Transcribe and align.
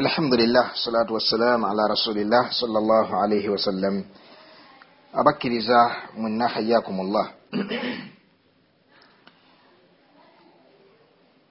alhamdulillah 0.00 0.72
salatu 0.74 1.14
wassalamu 1.14 1.66
ala 1.66 1.88
rasulillah 1.88 2.48
salllah 2.52 3.12
alaihi 3.22 3.48
wasallam 3.48 4.04
abakkiriza 5.12 5.90
mwenna 6.16 6.48
hayakumullah 6.48 7.32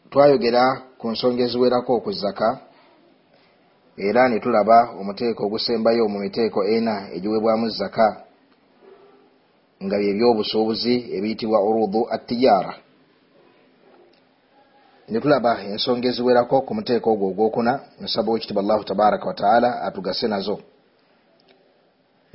twayogera 0.10 0.82
ku 0.98 1.12
nsonga 1.12 1.44
eziwerako 1.44 1.94
okuzaka 1.96 2.60
era 3.98 4.30
ne 4.30 4.40
tulaba 4.40 4.98
omuteeko 5.00 5.46
ogusembayo 5.46 6.08
mu 6.10 6.20
miteeko 6.20 6.66
ena 6.66 7.14
egiwebwamu 7.14 7.70
zaka 7.70 8.26
nga 9.84 9.96
byebyobusuubuzi 9.98 10.96
ebiyitibwa 11.16 11.60
urudu 11.70 12.02
attijara 12.16 12.74
ne 15.10 15.20
tulaba 15.20 15.52
ensonga 15.64 16.08
eziwerako 16.08 16.62
ku 16.66 16.72
muteeko 16.78 17.08
ogwo 17.14 17.28
ogwokuna 17.32 17.74
nsaba 18.02 18.32
wekitiba 18.32 18.62
allahu 18.62 18.84
tabaraka 18.84 19.26
wataala 19.28 19.70
atugase 19.82 20.28
nazo. 20.28 20.60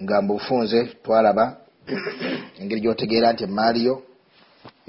Nga 0.03 0.23
mubufunze 0.23 0.81
twalaba 1.03 1.45
engeri 2.61 2.81
gyotegeera 2.81 3.33
nti 3.33 3.45
emaaliyo 3.45 3.95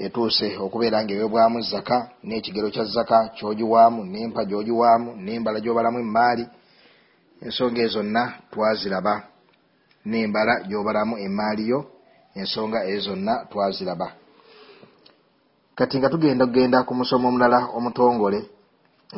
etuuse 0.04 0.48
okubeera 0.64 0.98
nga 1.02 1.12
ewebwamu 1.14 1.58
zaka 1.70 1.98
n'ekigero 2.26 2.68
kya 2.74 2.84
zaka 2.94 3.18
kyogiwaamu 3.36 4.00
n'empa 4.10 4.42
gyogiwaamu 4.48 5.10
n'embala 5.24 5.58
gyobalamu 5.60 5.98
emaali 6.04 6.44
ensonga 7.44 7.80
ezo 7.86 7.92
zonna 7.94 8.22
twaziraba 8.50 9.14
n'embala 10.08 10.54
gyobalamu 10.68 11.14
emaaliyo 11.26 11.78
ensonga 12.40 12.78
ezo 12.92 13.02
zonna 13.06 13.34
twaziraba 13.50 14.08
kati 15.76 15.98
nga 15.98 16.08
tugenda 16.08 16.46
kugenda 16.46 16.78
ku 16.82 16.92
musomo 16.94 17.28
omulala 17.28 17.58
omutongole 17.76 18.40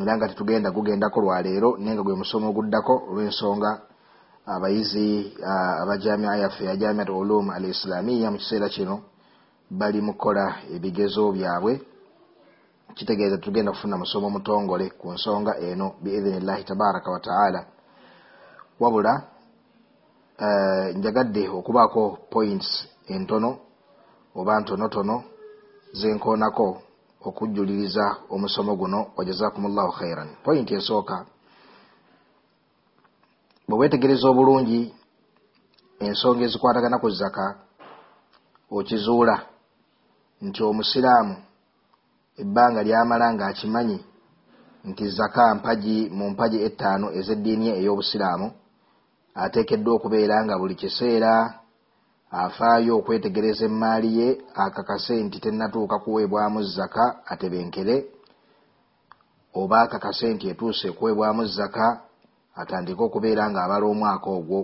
era 0.01 0.11
nga 0.15 0.27
tetugenda 0.27 0.71
gugendako 0.75 1.17
lwaleero 1.23 1.69
naye 1.79 1.93
nga 1.95 2.03
gwe 2.03 2.19
musomo 2.21 2.45
oguddako 2.49 2.93
olw'ensonga 3.09 3.71
abayizi 4.53 5.07
abajamia 5.81 6.35
yaffe 6.41 6.63
ya 6.65 6.75
jamiat 6.75 7.09
ulum 7.09 7.49
al 7.49 7.65
islamiya 7.65 8.31
mu 8.31 8.37
kiseera 8.37 8.67
kino 8.69 8.95
bali 9.69 10.01
mu 10.01 10.13
kukola 10.13 10.45
ebigezo 10.75 11.31
byabwe. 11.31 11.73
Kitegeeza 12.95 13.37
tugenda 13.37 13.71
kufuna 13.71 13.97
musomo 13.97 14.27
omutongole 14.27 14.89
ku 14.99 15.13
nsonga 15.15 15.57
eno 15.57 15.95
biidhinillahi 16.03 16.63
tabaraka 16.63 17.11
wataala 17.11 17.65
wabula 18.79 19.13
njagadde 20.97 21.43
okubaako 21.49 22.01
points 22.31 22.67
entono 23.07 23.49
oba 24.35 24.59
ntonotono 24.59 25.15
zenkoonako 25.93 26.81
okujjuliriza 27.21 28.15
omusomo 28.29 28.75
guno 28.75 29.11
wajazakumullahu 29.17 29.91
khairan. 29.91 30.29
Point 30.43 30.71
esooka 30.71 31.25
bwe 33.67 33.77
weetegereza 33.79 34.29
obulungi 34.29 34.93
ensonga 35.99 36.43
ezikwatagana 36.45 36.97
ku 36.99 37.09
zaka 37.09 37.45
okizuula 38.71 39.35
nti 40.41 40.63
omusiraamu 40.63 41.35
ebbanga 42.41 42.83
lyamala 42.83 43.33
ng'akimanyi 43.33 43.99
nti 44.89 45.05
zaka 45.09 45.55
mpagi 45.55 46.09
mu 46.17 46.29
mpagi 46.29 46.57
ettaano 46.67 47.07
ez'eddiini 47.19 47.67
ey'obusiraamu 47.79 48.47
ateekeddwa 49.43 49.91
okubeera 49.95 50.35
nga 50.45 50.55
buli 50.59 50.75
kiseera 50.75 51.58
afaayo 52.31 52.97
okwetegereza 52.97 53.65
emaali 53.65 54.09
ye 54.19 54.27
akakase 54.53 55.23
nti 55.23 55.39
tennatuuka 55.39 55.99
kuweebwamu 55.99 56.63
zaka 56.63 57.25
atebenkere 57.25 57.95
oba 59.53 59.81
akakase 59.81 60.33
nti 60.33 60.45
etuuse 60.49 60.91
kuweebwamu 60.91 61.45
zaka 61.45 62.01
atandike 62.55 63.01
okubeera 63.03 63.43
ng'abala 63.49 63.85
omwaka 63.85 64.29
ogwo. 64.37 64.61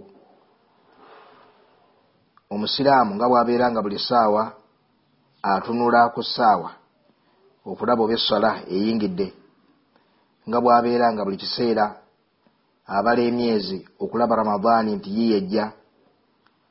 Omusiraamu 2.53 3.11
nga 3.16 3.27
bw'abeera 3.30 3.66
nga 3.72 3.81
buli 3.81 4.00
ssaawa 4.00 4.44
atunula 5.41 6.09
ku 6.13 6.22
ssaawa 6.23 6.69
okulaba 7.66 8.01
oba 8.03 8.13
essala 8.13 8.51
eyingidde 8.75 9.28
nga 10.47 10.57
bw'abeera 10.61 11.06
nga 11.13 11.25
buli 11.25 11.38
kiseera 11.41 11.85
abala 12.85 13.22
emyezi 13.29 13.79
okulaba 14.03 14.35
ramadaani 14.35 14.91
nti 14.95 15.09
yiyejja 15.17 15.66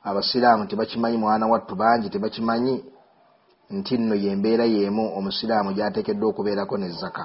abasiraamu 0.09 0.65
tebakimanyi 0.69 1.17
mwana 1.17 1.47
wattu 1.47 1.75
bangi 1.75 2.09
tebakimanyi 2.09 2.75
nti 3.69 3.97
nno 3.97 4.15
yembeera 4.15 4.65
yeemu 4.65 5.03
omusiraamu 5.17 5.69
gyateekeddwa 5.73 6.29
okubeerako 6.29 6.77
ne 6.77 6.89
zaka 7.01 7.23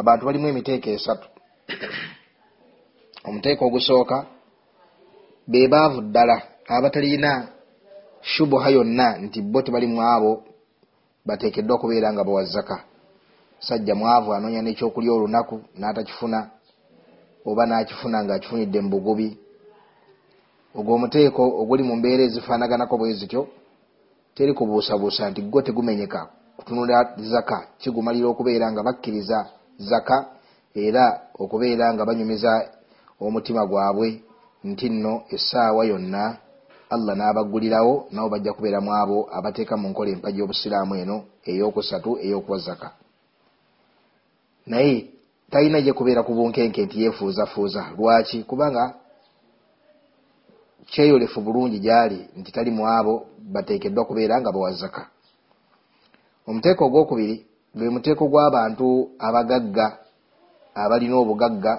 abantu 0.00 0.26
balimu 0.26 0.48
emiteeko 0.48 0.90
esatu. 0.90 1.28
Omuteeko 3.28 3.62
ogusooka 3.66 4.16
be 5.50 5.68
baavu 5.72 6.00
ddala 6.00 6.36
abatalina 6.74 7.30
shubuha 8.22 8.68
yonna 8.76 9.06
nti 9.24 9.38
bo 9.42 9.62
tebali 9.62 9.86
mu 9.86 10.00
abo 10.14 10.32
bateekeddwa 11.26 11.76
okubeera 11.76 12.12
nga 12.12 12.24
bawa 12.24 12.44
zaka 12.44 12.76
sajja 13.66 13.94
mwavu 13.94 14.34
anoonya 14.34 14.62
n'ekyokulya 14.62 15.12
olunaku 15.12 15.56
n'atakifuna 15.78 16.38
oba 17.48 17.62
n'akifuna 17.66 18.18
ng'akifunidde 18.24 18.78
mu 18.80 18.90
bugubi 18.92 19.28
ogwo 20.74 20.94
omuteeko 20.94 21.42
oguli 21.60 21.82
mu 21.82 21.94
mbeera 21.96 22.22
ezifaanaganako 22.24 22.94
bwe 22.98 23.12
zityo 23.18 23.42
teri 24.34 24.52
kubuusabuusa 24.54 25.30
nti 25.30 25.40
gwo 25.42 25.62
tegumenyeka 25.62 26.20
kutunula 26.56 27.14
zaka 27.30 27.58
kigumalira 27.80 28.28
okubeera 28.28 28.66
nga 28.72 28.82
bakkiriza 28.86 29.38
zaka 29.78 30.16
era 30.74 31.04
okubeera 31.42 31.94
nga 31.94 32.04
banyumiza 32.08 32.52
omutima 33.20 33.62
gwabwe 33.66 34.08
nti 34.64 34.88
nno 34.90 35.14
essaawa 35.34 35.82
yonna 35.90 36.22
allah 36.94 37.14
n'abaggulirawo 37.16 37.94
nabo 38.12 38.28
bajja 38.28 38.52
kubeera 38.52 38.80
mu 38.80 38.90
abo 38.94 39.18
abateeka 39.36 39.76
mu 39.76 39.88
nkola 39.88 40.10
empaji 40.10 40.38
y'obusiraamu 40.38 40.94
eno 41.02 41.16
ey'okusatu 41.46 42.10
ey'okuwa 42.24 42.58
zaka. 42.58 42.88
Naye 44.66 44.94
talina 45.50 45.80
gye 45.80 45.92
kubeera 45.92 46.22
ku 46.22 46.32
bunkenke 46.34 46.84
nti 46.84 47.02
yeefuuzafuuza. 47.02 47.82
Lwaki? 47.98 48.42
Kubanga 48.42 48.94
kyeyolefu 50.90 51.40
bulungi 51.40 51.78
gyali 51.78 52.18
nti 52.36 52.52
tali 52.52 52.70
mu 52.70 52.86
abo 52.88 53.14
bateekeddwa 53.52 54.04
kubeera 54.04 54.40
nga 54.40 54.52
bawa 54.52 54.72
zaka 54.72 55.02
omuteeko 56.48 56.84
ogwokubiri 56.84 57.36
gwe 57.74 57.90
muteeko 57.90 58.24
gw'abantu 58.28 58.86
abagagga 59.18 59.86
abalina 60.74 61.16
obugagga 61.22 61.72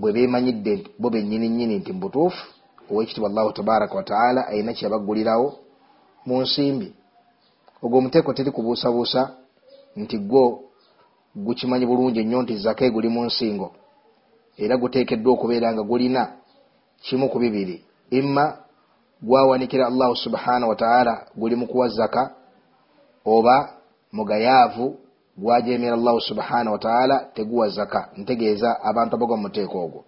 bwe 0.00 0.12
beemanyidde 0.14 0.74
bo 1.00 1.08
bennyini 1.10 1.48
nnyini 1.48 1.74
nti 1.78 1.92
mubutuufu 1.92 2.44
owekitibwa 2.90 3.28
allahu 3.30 3.52
tabaraka 3.52 3.94
wataala 3.94 4.46
alina 4.46 4.72
kyebaggulirawo 4.72 5.48
mu 6.26 6.42
nsimbi. 6.42 6.88
Ogwo 7.82 7.98
omuteeko 7.98 8.32
teri 8.32 8.50
kubuusabuusa 8.50 9.20
nti 9.96 10.18
gwo 10.18 10.44
gukimanyi 11.36 11.86
bulungi 11.86 12.20
ennyo 12.20 12.42
nti 12.42 12.56
zaka 12.56 12.84
eguli 12.84 13.08
mu 13.08 13.24
nsingo 13.24 13.68
era 14.62 14.76
guteekeddwa 14.76 15.32
okubeera 15.32 15.72
nga 15.72 15.82
gulina 15.82 16.22
kimu 17.00 17.28
ku 17.28 17.38
bibiri. 17.38 17.84
Imma 18.10 18.56
gwawanikira 19.22 19.86
allahu 19.86 20.16
subhanahu 20.16 20.68
wataala 20.68 21.26
guli 21.36 21.56
mu 21.56 21.66
kuwa 21.66 21.88
zaka 21.88 22.30
oba 23.24 23.70
mugayaavu 24.12 24.96
gwajemera 25.36 25.94
allahu 25.94 26.20
subhanahu 26.20 26.72
wataala 26.72 27.18
teguwa 27.34 27.68
zaka 27.68 28.08
ntegeeza 28.16 28.80
abantu 28.82 29.16
abagwa 29.16 29.36
mu 29.36 29.42
muteeko 29.42 29.84
ogwo. 29.84 30.04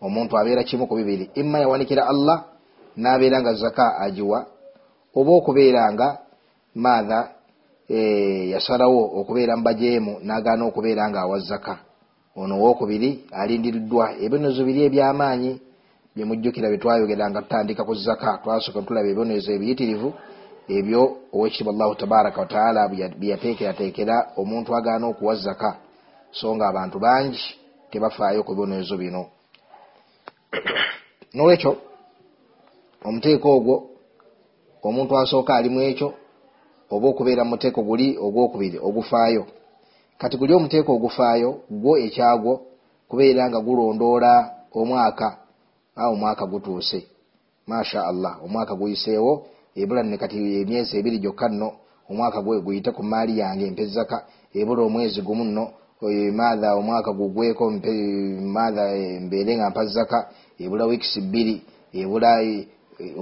Omuntu 0.00 0.38
abeera 0.38 0.64
kimu 0.64 0.86
ku 0.86 0.94
bibiri. 0.94 1.30
Imma 1.34 1.58
yawanikira 1.58 2.06
allah 2.06 2.44
n'abeera 2.96 3.40
nga 3.40 3.54
zaka 3.54 3.98
agiwa 3.98 4.46
oba 5.14 5.30
okubeera 5.32 5.92
nga 5.92 6.18
maatha 6.74 7.28
e, 7.88 7.98
yasalawo 8.50 9.20
okubeera 9.20 9.56
mu 9.56 9.62
bajeemu 9.62 10.12
n'agaana 10.22 10.64
okubeera 10.64 11.08
nga 11.10 11.20
awa 11.20 11.38
zaka 11.38 11.78
ono 12.40 12.54
owokubiri 12.56 13.10
alindiriddwa 13.40 14.04
ebibonezo 14.24 14.60
biri 14.68 14.80
ebyamaanyi 14.88 15.52
byemujjukira 16.14 16.68
byetwayogera 16.72 17.24
nga 17.30 17.42
tutandika 17.44 17.82
ku 17.88 17.94
zaka 17.94 18.30
twasooka 18.42 18.80
tulaba 18.86 19.08
ebibonezo 19.08 19.48
ebiyitirivu 19.52 20.08
ebyo 20.76 21.02
owekitiibwa 21.34 21.72
allahu 21.74 21.94
tabaraka 22.00 22.40
wataala 22.40 22.88
byeyateekerateekera 23.20 24.16
omuntu 24.40 24.70
agaana 24.78 25.06
okuwa 25.12 25.34
zaka. 25.44 25.70
So 26.32 26.54
nga 26.54 26.68
abantu 26.68 26.98
bangi 26.98 27.44
tebafaayo 27.90 28.42
ku 28.42 28.52
bibonezo 28.54 28.96
bino. 28.96 29.22
Nolwekyo 31.34 31.72
omuteeko 33.04 33.48
ogwo 33.56 33.76
omuntu 34.82 35.12
asooka 35.18 35.54
alimu 35.54 35.80
ekyo 35.80 36.08
oba 36.90 37.06
okubeera 37.08 37.44
mu 37.44 37.50
muteeko 37.50 37.80
guli 37.82 38.06
ogwokubiri 38.24 38.78
ogufaayo 38.78 39.44
kati 40.20 40.36
guli 40.36 40.52
omuteeko 40.54 40.92
ogufaayo 40.94 41.50
gwo 41.70 41.92
ekyagwo 42.06 42.52
kubeera 43.08 43.48
nga 43.48 43.60
gulondoola 43.66 44.32
omwaka 44.80 45.28
omwaka 45.96 46.44
gutuuse. 46.46 47.00
Masha 47.66 48.00
allah 48.10 48.32
omwaka 48.44 48.74
guyiseewo 48.74 49.32
ebula 49.80 50.02
ne 50.02 50.16
kati 50.22 50.36
emyezi 50.60 50.92
ebiri 50.98 51.18
gyokka 51.18 51.48
nno 51.48 51.68
omwaka 52.10 52.38
gwe 52.42 52.60
guyite 52.60 52.90
ku 52.92 53.02
maali 53.02 53.38
yange 53.38 53.64
empezaka 53.66 54.16
ebula 54.54 54.82
omwezi 54.82 55.20
gumu 55.22 55.44
nno 55.44 55.64
maatha 56.38 56.74
omwaka 56.80 57.10
gugweko 57.12 57.64
maatha 58.54 58.84
mbeere 59.24 59.56
nga 59.56 59.70
mpa 59.70 59.84
zaka 59.94 60.18
ebula 60.62 60.84
wiikisi 60.84 61.20
bbiri 61.20 61.54
ebula 62.00 62.30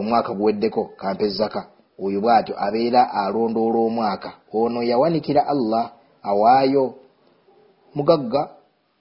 omwaka 0.00 0.30
guweddeko 0.38 0.82
kampe 1.00 1.28
zaka 1.28 1.60
oyo 2.04 2.20
bwatyo 2.20 2.54
abeera 2.66 3.02
alondoola 3.14 3.78
omwaka. 3.78 4.30
Ono 4.52 4.82
yawanikira 4.82 5.46
allah 5.46 5.97
awaayo. 6.22 6.94
Mugagga 7.94 8.48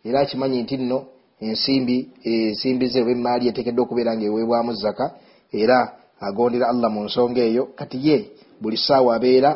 era 0.04 0.20
akimanyi 0.20 0.62
nti 0.64 0.78
nno 0.78 1.06
ensimbi 1.40 2.10
ensimbi 2.24 2.88
ze 2.88 3.02
oba 3.02 3.12
emaali 3.12 3.48
etekedde 3.48 3.82
okubeera 3.82 4.16
nga 4.16 4.26
eweebwamu 4.26 4.74
zaka 4.74 5.06
era 5.52 5.78
agondera 6.20 6.70
allah 6.70 6.90
mu 6.92 7.02
nsonga 7.08 7.42
eyo. 7.42 7.64
Kati 7.76 7.98
ye 8.08 8.18
buli 8.62 8.78
ssaawa 8.78 9.16
abeera 9.16 9.52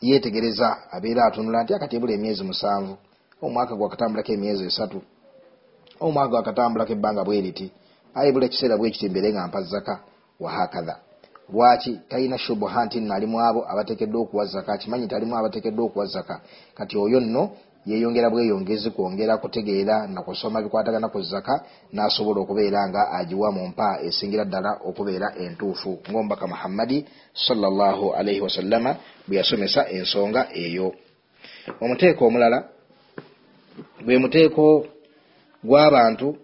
yetegereza 0.00 0.68
abeera 0.90 1.24
atunula 1.24 1.62
nti 1.62 1.74
akati 1.74 1.96
ebula 1.96 2.12
emyezi 2.14 2.42
musanvu. 2.44 2.94
Omwaka 3.42 3.74
gwakatambulako 3.74 4.32
emyezi 4.32 4.64
esatu. 4.70 4.98
Omwaka 6.00 6.30
gwakatambulako 6.30 6.92
ebbanga 6.92 7.24
bweriti 7.24 7.66
aye 8.14 8.32
bula 8.32 8.46
ekiseera 8.46 8.76
bwekiti 8.76 9.08
mbeere 9.08 9.32
nga 9.32 9.46
mpa 9.48 9.62
zaka 9.62 9.94
wahakatha 10.40 10.96
lwaki 11.52 12.00
talina 12.08 12.38
shubuha 12.38 12.84
nti 12.84 13.00
nno 13.00 13.14
alimu 13.14 13.40
abo 13.40 13.70
abatekeddwa 13.70 14.20
okuwa 14.20 14.44
zaka 14.46 14.78
kimanyi 14.78 15.04
nti 15.04 15.14
alimu 15.14 15.36
abatekeddwa 15.36 15.84
okuwa 15.84 16.06
zaka 16.06 16.40
kati 16.74 16.98
oyo 16.98 17.20
nno 17.20 17.50
yeyongera 17.86 18.30
bweyongezi 18.30 18.90
kwongera 18.90 19.36
kutegeera 19.36 20.06
nakusoma 20.06 20.62
bikwatagana 20.62 21.08
ku 21.08 21.22
zaka 21.22 21.64
nasobola 21.92 22.40
okubeera 22.40 22.88
nga 22.88 23.10
agiwa 23.10 23.52
mu 23.52 23.68
mpa 23.68 23.98
esingira 24.06 24.44
ddala 24.44 24.78
okubeera 24.86 25.34
entuufu. 25.34 25.98
Ngaomubaka 26.10 26.46
muhammadi 26.46 27.06
salllahu 27.34 28.14
alaihi 28.14 28.40
wasallama 28.40 28.96
bwe 29.26 29.36
yasomesa 29.36 29.90
ensonga 29.90 30.46
eyo. 30.54 30.94
Omuteeko 31.80 32.26
omulala 32.26 32.58
gwe 34.04 34.18
muteeko 34.18 34.86
gw'abantu 35.64 36.36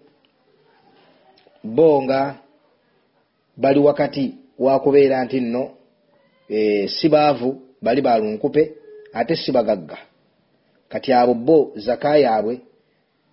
bo 1.63 2.03
nga 2.03 2.35
bali 3.57 3.79
wakati 3.79 4.38
wakubeera 4.59 5.23
nti 5.25 5.39
nno 5.41 5.63
e, 6.49 6.87
si 6.87 7.09
baavu 7.09 7.61
bali 7.81 8.01
balunkupe 8.01 8.71
ate 9.13 9.35
si 9.35 9.51
bagagga. 9.51 9.97
Kati 10.89 11.13
abo 11.13 11.33
bo 11.33 11.71
zaka 11.75 12.17
yaabwe 12.17 12.61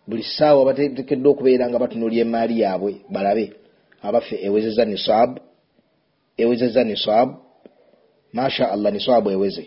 buli 0.06 0.22
ssaawa 0.22 0.64
batekeddwa 0.64 1.30
okubeera 1.32 1.68
nga 1.68 1.78
batunulya 1.78 2.20
emaali 2.26 2.60
yaabwe 2.60 2.92
balabe. 3.10 3.52
Abaffe 4.02 4.36
ewezeza 4.46 4.84
nisaabu 4.84 5.40
ewezeza 6.36 6.84
nisaabu 6.84 7.34
masha 8.32 8.72
allah 8.72 8.92
nisaabu 8.92 9.30
eweze. 9.30 9.64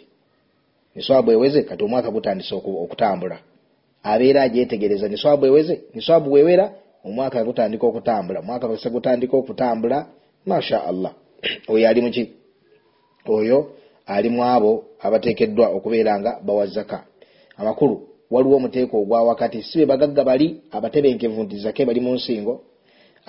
Nisaabu 0.96 1.32
eweze 1.32 1.64
kati 1.64 1.84
omwaka 1.84 2.12
gutandise 2.12 2.56
okutambula. 2.56 3.38
Abeera 4.04 4.42
agyetegereza 4.42 5.08
nisaabu 5.08 5.46
eweze 5.46 5.82
nisaabu 5.94 6.32
wewera 6.34 6.72
omwaka 7.06 7.44
gutandika 7.44 7.88
okutambula 7.88 8.40
omwaka 8.40 8.78
se 8.78 8.90
gutandika 8.90 9.38
okutambula 9.38 10.08
masha 10.46 10.84
allah 10.84 11.14
oyo 11.68 11.90
ali 11.90 12.02
muki 12.02 12.24
oyo 13.28 13.58
ali 14.06 14.30
mu 14.30 14.44
abo 14.44 14.72
abatekeddwa 15.00 15.70
okubeera 15.70 16.20
nga 16.20 16.40
bawazaka 16.46 17.04
abakulu 17.58 17.96
waliwo 18.32 18.56
omuteeko 18.56 19.02
ogwa 19.02 19.24
wakati 19.24 19.64
si 19.64 19.78
be 19.78 19.86
bagagga 19.86 20.24
bali 20.24 20.62
abatebenkevu 20.72 21.44
nti 21.44 21.58
zake 21.58 21.86
bali 21.86 22.00
mu 22.00 22.14
nsingo 22.16 22.54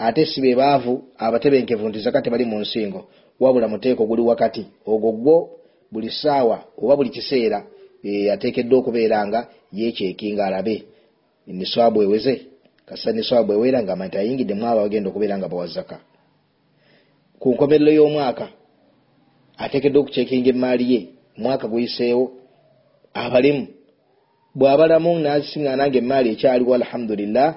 ate 0.00 0.26
si 0.26 0.40
be 0.40 0.54
baavu 0.54 1.02
abatebenkevu 1.18 1.88
nti 1.88 2.00
zaka 2.00 2.22
tebali 2.22 2.44
mu 2.44 2.58
nsingo. 2.60 3.04
Wabula 3.40 3.68
muteeko 3.68 4.06
guli 4.06 4.22
wakati 4.22 4.66
ogwo 4.86 5.12
gwo 5.12 5.50
buli 5.92 6.10
ssaawa 6.10 6.64
oba 6.82 6.96
buli 6.96 7.10
kiseera 7.10 7.66
e, 8.04 8.30
ateekeddwa 8.30 8.78
okubeera 8.78 9.26
nga 9.26 9.48
yekyekinga 9.72 10.46
alabe. 10.46 10.84
Niswabu 11.46 12.02
eweze 12.02 12.46
kasa 12.86 13.12
niswabu 13.12 13.52
ewera 13.52 13.82
nga 13.82 13.92
amanti 13.92 14.18
ayingidde 14.18 14.54
mu 14.54 14.66
abo 14.66 14.80
abagenda 14.80 15.10
okubeera 15.10 15.38
nga 15.38 15.48
bawazaka 15.48 16.00
ku 17.40 17.46
nkomerero 17.52 17.92
y'omwaka 17.98 18.46
ateekeddwa 19.62 20.00
okukyekinga 20.02 20.50
emaali 20.54 20.84
ye. 20.92 21.00
Omwaka 21.38 21.68
guyiseewo 21.72 22.24
abalimu 23.14 23.66
bw'abalamu 24.58 25.10
nasiŋŋaana 25.24 25.84
nga 25.88 25.98
emaali 26.02 26.28
ekyaliwo 26.34 26.72
alhamdulillah 26.74 27.48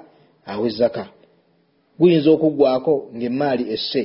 awe 0.52 0.70
zaka 0.80 1.04
guyinza 2.00 2.30
okuggwako 2.36 2.94
ng'emaali 3.18 3.64
esse 3.76 4.04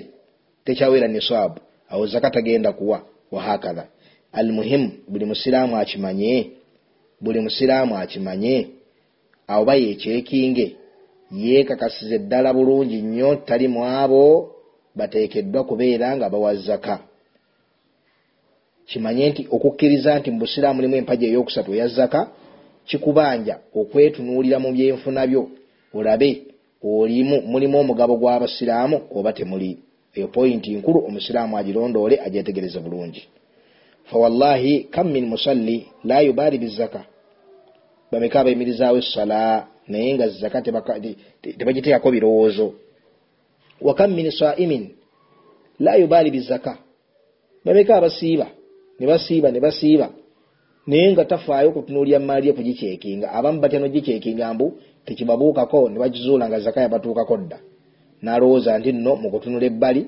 tekyaweera 0.64 1.08
niswabu 1.08 1.60
awo 1.92 2.04
zaka 2.12 2.30
tagenda 2.30 2.72
kuwa 2.72 2.98
wahakatha 3.32 3.84
almuhimu 4.32 4.88
buli 5.08 5.24
musiraamu 5.24 5.76
akimanye 5.76 6.50
buli 7.20 7.40
musiraamu 7.40 7.96
akimanye 7.96 8.68
awo 9.48 9.64
ba 9.64 9.74
yekyekinge 9.74 10.66
yeekakasiza 11.32 12.14
eddala 12.14 12.52
bulungi 12.56 13.02
nnyo 13.02 13.30
tali 13.46 13.68
mu 13.68 13.84
abo 13.84 14.24
bateekeddwa 14.98 15.60
kubeera 15.68 16.08
nga 16.16 16.26
bawa 16.32 16.54
zaka 16.66 16.96
kimanye 18.88 19.24
nti 19.30 19.42
okukkiriza 19.54 20.10
nti 20.18 20.28
mu 20.30 20.38
busiraamu 20.42 20.76
mulimu 20.76 20.96
empaja 21.00 21.26
ey'okusatu 21.28 21.70
eya 21.74 21.88
zaka 21.96 22.20
kikubanja 22.88 23.54
okwetunuulira 23.80 24.58
mu 24.64 24.72
byenfuna 24.72 25.22
byo. 25.30 25.42
Olabe 25.94 26.30
olimu 26.82 27.36
mulimu 27.52 27.76
omugabo 27.80 28.14
gw'abasiraamu 28.20 28.96
oba 29.16 29.32
temuli. 29.32 29.70
Eyo 30.16 30.28
poyinti 30.34 30.70
nkulu 30.78 30.98
omusiraamu 31.08 31.54
agirondoole 31.60 32.16
agyetegereze 32.26 32.80
bulungi. 32.80 33.22
Fawallahi 34.08 34.72
kam 34.94 35.06
min 35.12 35.24
musalli 35.26 35.86
la 36.04 36.20
yubaali 36.20 36.58
bizaka 36.58 37.00
bameka 38.10 38.40
abayimirizaawo 38.40 38.98
essala 38.98 39.66
naye 39.88 40.14
nga 40.14 40.28
zaka 40.28 40.62
tebagiteekako 41.58 42.10
birowoozo 42.10 42.66
wa 43.80 43.94
kam 43.94 44.14
min 44.14 44.30
saimin 44.30 44.88
la 45.80 45.96
yubaali 45.96 46.30
bizaka. 46.30 46.78
Bameka 47.64 47.96
abasiiba 47.96 48.46
ne 49.00 49.06
basiiba 49.06 49.50
ne 49.50 49.60
basiiba. 49.60 50.10
Naye 50.86 51.12
nga 51.12 51.24
tafaayo 51.24 51.70
kutunuulya 51.72 52.20
maali 52.20 52.46
ye 52.46 52.52
kugikyekinga 52.52 53.32
abamu 53.32 53.60
batya 53.60 53.80
nogikyekinga 53.80 54.54
mbu 54.54 54.66
tekibabuukako 55.04 55.88
ne 55.88 55.98
bagizuula 55.98 56.48
nga 56.48 56.60
zaka 56.60 56.80
yabatuukako 56.80 57.36
dda. 57.36 57.58
N'alowooza 58.22 58.78
nti 58.78 58.92
nno 58.92 59.16
mu 59.16 59.30
kutunula 59.30 59.66
ebbali 59.66 60.06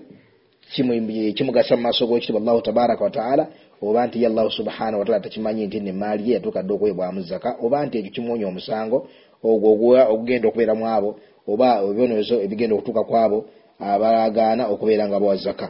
kimugasa 1.36 1.76
mu 1.76 1.82
maaso 1.82 2.06
g'ekitiibwa 2.06 2.40
allahu 2.40 2.62
tabaraka 2.62 3.04
wataala 3.04 3.46
oba 3.82 4.06
nti 4.06 4.22
ye 4.22 4.26
allahu 4.26 4.50
subhanahu 4.50 4.98
wataala 4.98 5.20
takimanyi 5.20 5.66
nti 5.66 5.80
nemaali 5.80 6.28
ye 6.28 6.34
yatuuka 6.34 6.62
dde 6.62 6.72
okuwebwamu 6.74 7.22
zaka 7.22 7.56
oba 7.62 7.86
nti 7.86 7.98
ekyo 7.98 8.10
kimwonya 8.10 8.46
omusango 8.48 9.08
ogwo 9.42 9.96
ogugenda 10.12 10.48
okubeera 10.48 10.74
mu 10.74 10.86
abo 10.88 11.10
oba 11.48 11.82
ebyonezo 11.90 12.42
ebigenda 12.44 12.74
okutuuka 12.74 13.02
ku 13.08 13.16
abo 13.16 13.38
abalagaana 13.80 14.68
okubeera 14.72 15.08
nga 15.08 15.20
bawa 15.20 15.36
zaka 15.36 15.68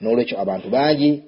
n'olwekyo 0.00 0.36
abantu 0.42 0.68
bangi 0.70 1.22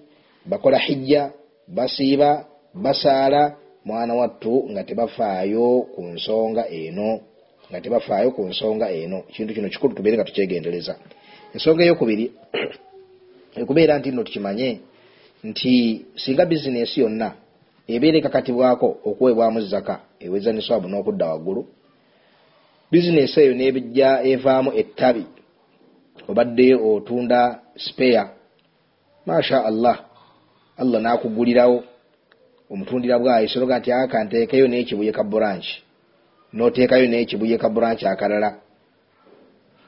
bakola 0.51 0.79
hijja 0.79 1.31
basiiba 1.69 2.31
basaala 2.75 3.57
mwana 3.85 4.15
wattu 4.15 4.55
nga 4.71 4.83
tebafaayo 4.85 5.87
ku 5.95 6.01
nsonga 6.15 6.69
eno 6.69 7.21
nga 7.73 7.81
tebafaayo 7.81 8.31
ku 8.37 8.45
nsonga 8.45 8.93
eno. 8.93 9.25
Ekintu 9.33 9.55
kino 9.55 9.69
kikulu 9.69 9.95
tubeere 9.95 10.17
nga 10.17 10.29
tukyegendereza. 10.29 10.97
Ensonga 11.55 11.85
eyokubiri 11.85 12.29
ekubeera 13.61 13.99
nti 13.99 14.11
nno 14.13 14.25
tukimanye 14.25 14.69
nti 15.45 15.73
singa 16.23 16.45
bizinesi 16.45 17.01
yonna 17.01 17.29
ebeera 17.89 18.19
ekakatibwako 18.19 18.89
okuweebwamu 19.09 19.61
zaka 19.73 19.95
eweza 20.21 20.53
niswabu 20.53 20.87
n'okudda 20.89 21.27
waggulu 21.33 21.63
bizinesi 22.91 23.41
eyo 23.41 23.55
nebijja 23.55 24.09
evaamu 24.31 24.71
ettabi 24.81 25.25
obadde 26.29 26.75
otunda 26.75 27.61
speya 27.77 28.31
masha 29.27 29.65
allah 29.65 29.97
allah 30.77 31.01
nakugulirawo 31.03 31.83
omutundira 32.71 33.19
bwayo 33.19 33.49
sologa 33.49 33.79
nti 33.79 33.93
aka 33.93 34.25
nteekayo 34.25 34.67
n'ekibuye 34.69 35.13
ka 35.13 35.25
branch 35.25 35.69
noteekayo 36.53 37.07
n'ekibuye 37.09 37.59
ka 37.59 37.69
branch 37.69 38.05
akalala. 38.05 38.61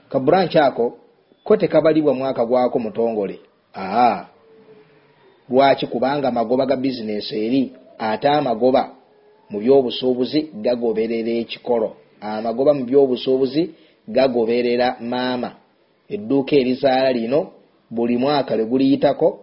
Ka 0.08 0.20
branch 0.20 0.56
ako 0.56 0.98
ko 1.44 1.56
tekabalibwa 1.56 2.14
mwaka 2.14 2.44
gwako 2.46 2.78
mutongole 2.78 3.38
aa 3.76 4.26
lwaki? 5.50 5.86
Kubanga 5.86 6.28
amagoba 6.28 6.66
ga 6.66 6.76
bizinesi 6.76 7.46
eri 7.46 7.72
ate 7.98 8.28
amagoba 8.28 8.90
mu 9.50 9.60
byobusuubuzi 9.60 10.50
gagoberera 10.54 11.32
ekikolo 11.42 11.96
amagoba 12.20 12.74
mu 12.74 12.84
byobusuubuzi 12.84 13.70
gagoberera 14.08 14.96
maama 15.00 15.50
edduuka 16.08 16.56
erizaala 16.56 17.12
lino 17.12 17.52
buli 17.90 18.16
mwaka 18.16 18.56
lwe 18.56 18.64
guliyitako 18.66 19.40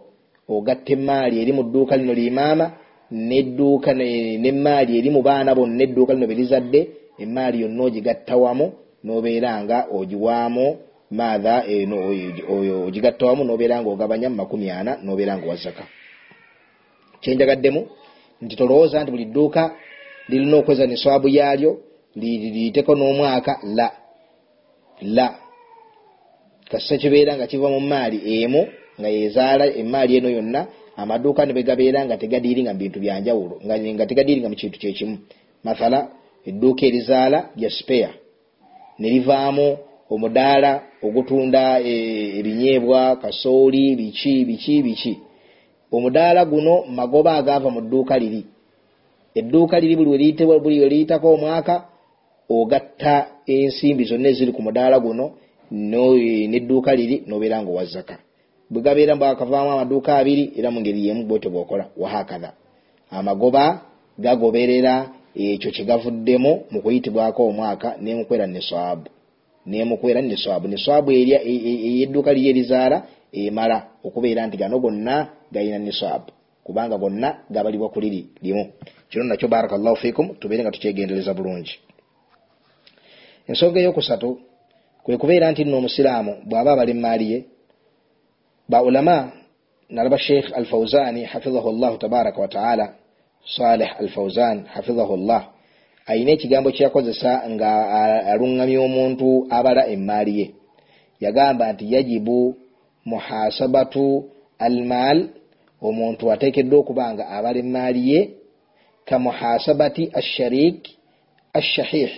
ogatta 0.48 0.92
emaali 0.92 1.42
eri 1.42 1.52
mu 1.52 1.62
dduuka 1.62 1.96
lino 1.96 2.14
limaama 2.14 2.70
nedduuka 3.10 3.94
nemaali 3.94 4.98
eri 4.98 5.10
mu 5.10 5.22
baana 5.22 5.54
bonna 5.54 5.82
edduuka 5.84 6.14
lino 6.14 6.26
berizadde 6.26 6.88
emaali 7.18 7.62
yonna 7.62 7.82
ogigatta 7.82 8.36
wamu 8.36 8.72
nobeera 9.04 9.64
nga 9.64 9.86
ogiwaamu 9.98 10.76
maatha 11.10 11.64
eno 11.66 11.96
ogigatta 12.86 13.26
wamu 13.26 13.44
nobeera 13.44 13.80
nga 13.80 13.90
ogabanya 13.90 14.28
mu 14.30 14.36
makumi 14.36 14.70
ana 14.70 14.98
nobeera 15.02 15.36
nga 15.36 15.46
wazaka 15.46 15.84
kyenjagaddemu 17.20 17.80
nti 18.42 18.56
tolowooza 18.56 19.02
nti 19.02 19.10
buli 19.10 19.24
dduuka 19.24 19.62
lirina 20.28 20.56
okweza 20.56 20.86
niswabu 20.86 21.28
yaalyo 21.28 21.78
liyiteko 22.16 22.94
n'omwaka 22.94 23.58
la 23.76 23.86
la 25.02 25.41
kasita 26.72 26.96
kibeera 27.02 27.36
nga 27.36 27.46
kiva 27.46 27.68
mu 27.74 27.80
maali 27.80 28.18
emu 28.42 28.62
nga 28.98 29.08
yezaala 29.08 29.64
emaali 29.80 30.12
eno 30.18 30.28
yonna 30.36 30.60
amaduuka 30.96 31.46
ne 31.46 31.52
begabeera 31.52 32.00
nga 32.06 32.16
tegadiiringa 32.22 32.72
mu 32.72 32.78
bintu 32.82 32.98
byanjawulo 33.04 33.54
nga 33.94 34.06
tegadiiringa 34.10 34.48
mu 34.48 34.56
kintu 34.60 34.78
kyekimu 34.82 35.16
mathala 35.64 35.98
edduuka 36.48 36.86
erizaala 36.86 37.38
lya 37.56 37.70
speya. 37.70 38.10
Ne 38.98 39.08
livaamu 39.10 39.76
omudaala 40.10 40.82
ogutunda 41.02 41.80
e, 41.80 41.92
ebinyeebwa 42.38 43.16
kasooli 43.16 43.96
biki 43.96 44.44
biki 44.44 44.82
biki. 44.82 45.18
Omudaala 45.92 46.44
guno 46.44 46.84
magoba 46.98 47.36
agaava 47.36 47.70
mu 47.70 47.80
dduuka 47.80 48.18
liri. 48.18 48.42
Edduuka 49.34 49.80
liri 49.80 49.96
buli 49.96 50.10
weliyitako 50.80 51.34
omwaka 51.34 51.74
ogatta 52.48 53.26
ensimbi 53.46 54.04
zonna 54.04 54.28
eziri 54.28 54.52
ku 54.52 54.62
mudaala 54.62 55.00
guno 55.00 55.24
nedduuka 55.72 56.94
liri 56.94 57.22
nobeera 57.26 57.62
nga 57.62 57.70
owazaka 57.70 58.16
bwe 58.70 58.82
gabeera 58.82 59.16
mbwakavaamu 59.16 59.70
amaduuka 59.72 60.10
abiri 60.18 60.52
era 60.56 60.70
mu 60.70 60.80
ngeri 60.80 61.06
yemu 61.06 61.22
bwete 61.28 61.48
bwokola 61.48 61.84
wahakatha 61.96 62.50
amagoba 63.10 63.64
gagoberera 64.18 64.94
ekyo 65.36 65.70
kyegavuddemu 65.74 66.52
mu 66.70 66.78
kuyitibwako 66.82 67.40
omwaka 67.50 67.88
nemukwera 68.00 68.46
neswabu 68.46 69.08
nemukwera 69.66 70.20
neswabu 70.22 70.68
neswabu 70.68 71.08
erya 71.10 71.38
e, 71.42 71.54
e, 71.70 71.72
eyedduuka 71.88 72.32
liri 72.32 72.48
erizaala 72.52 72.96
emala 73.32 73.76
okubeera 74.06 74.46
nti 74.46 74.56
gano 74.56 74.76
gonna 74.78 75.16
galina 75.52 75.78
neswabu 75.78 76.30
kubanga 76.64 76.98
gonna 76.98 77.44
gabalibwa 77.50 77.88
ku 77.88 78.00
liri 78.00 78.26
limu. 78.42 78.72
Kino 79.10 79.24
nakyo 79.24 79.48
barakallahu 79.48 79.96
fikum 79.96 80.34
tubeere 80.40 80.62
nga 80.62 80.70
tukyegendereza 80.70 81.34
bulungi. 81.34 81.74
Ensonga 83.48 83.80
eyokusatu 83.80 84.38
kwe 85.04 85.16
kubeera 85.16 85.50
nti 85.50 85.64
nno 85.64 85.76
omusiraamu 85.78 86.32
bw'aba 86.48 86.72
abali 86.72 86.94
maali 86.94 87.26
ye 87.32 87.38
baulama 88.68 89.32
nalaba 89.90 90.18
sheikh 90.18 90.56
alfauzani 90.58 91.24
hafidhahu 91.24 91.72
llahu 91.72 91.96
tabaraka 91.98 92.40
wataala 92.40 92.94
saleh 93.56 94.00
alfauzan 94.00 94.64
hafidhahu 94.74 95.16
llah 95.16 95.42
ayina 96.06 96.30
ekigambo 96.32 96.70
kyeyakozesa 96.70 97.42
nga 97.50 97.70
aluŋŋamya 98.32 98.80
omuntu 98.80 99.46
abala 99.50 99.86
emaali 99.86 100.32
ye. 100.40 100.46
Yagamba 101.20 101.72
nti 101.72 101.84
yajibu 101.94 102.56
muhasabatu 103.04 104.06
almaal 104.58 105.28
omuntu 105.82 106.24
ateekeddwa 106.32 106.78
okuba 106.78 107.14
nga 107.14 107.24
abala 107.36 107.58
emaali 107.58 108.02
ye 108.10 108.20
kamuhasabati 109.08 110.10
asharik 110.20 110.88
ashahih 111.58 112.12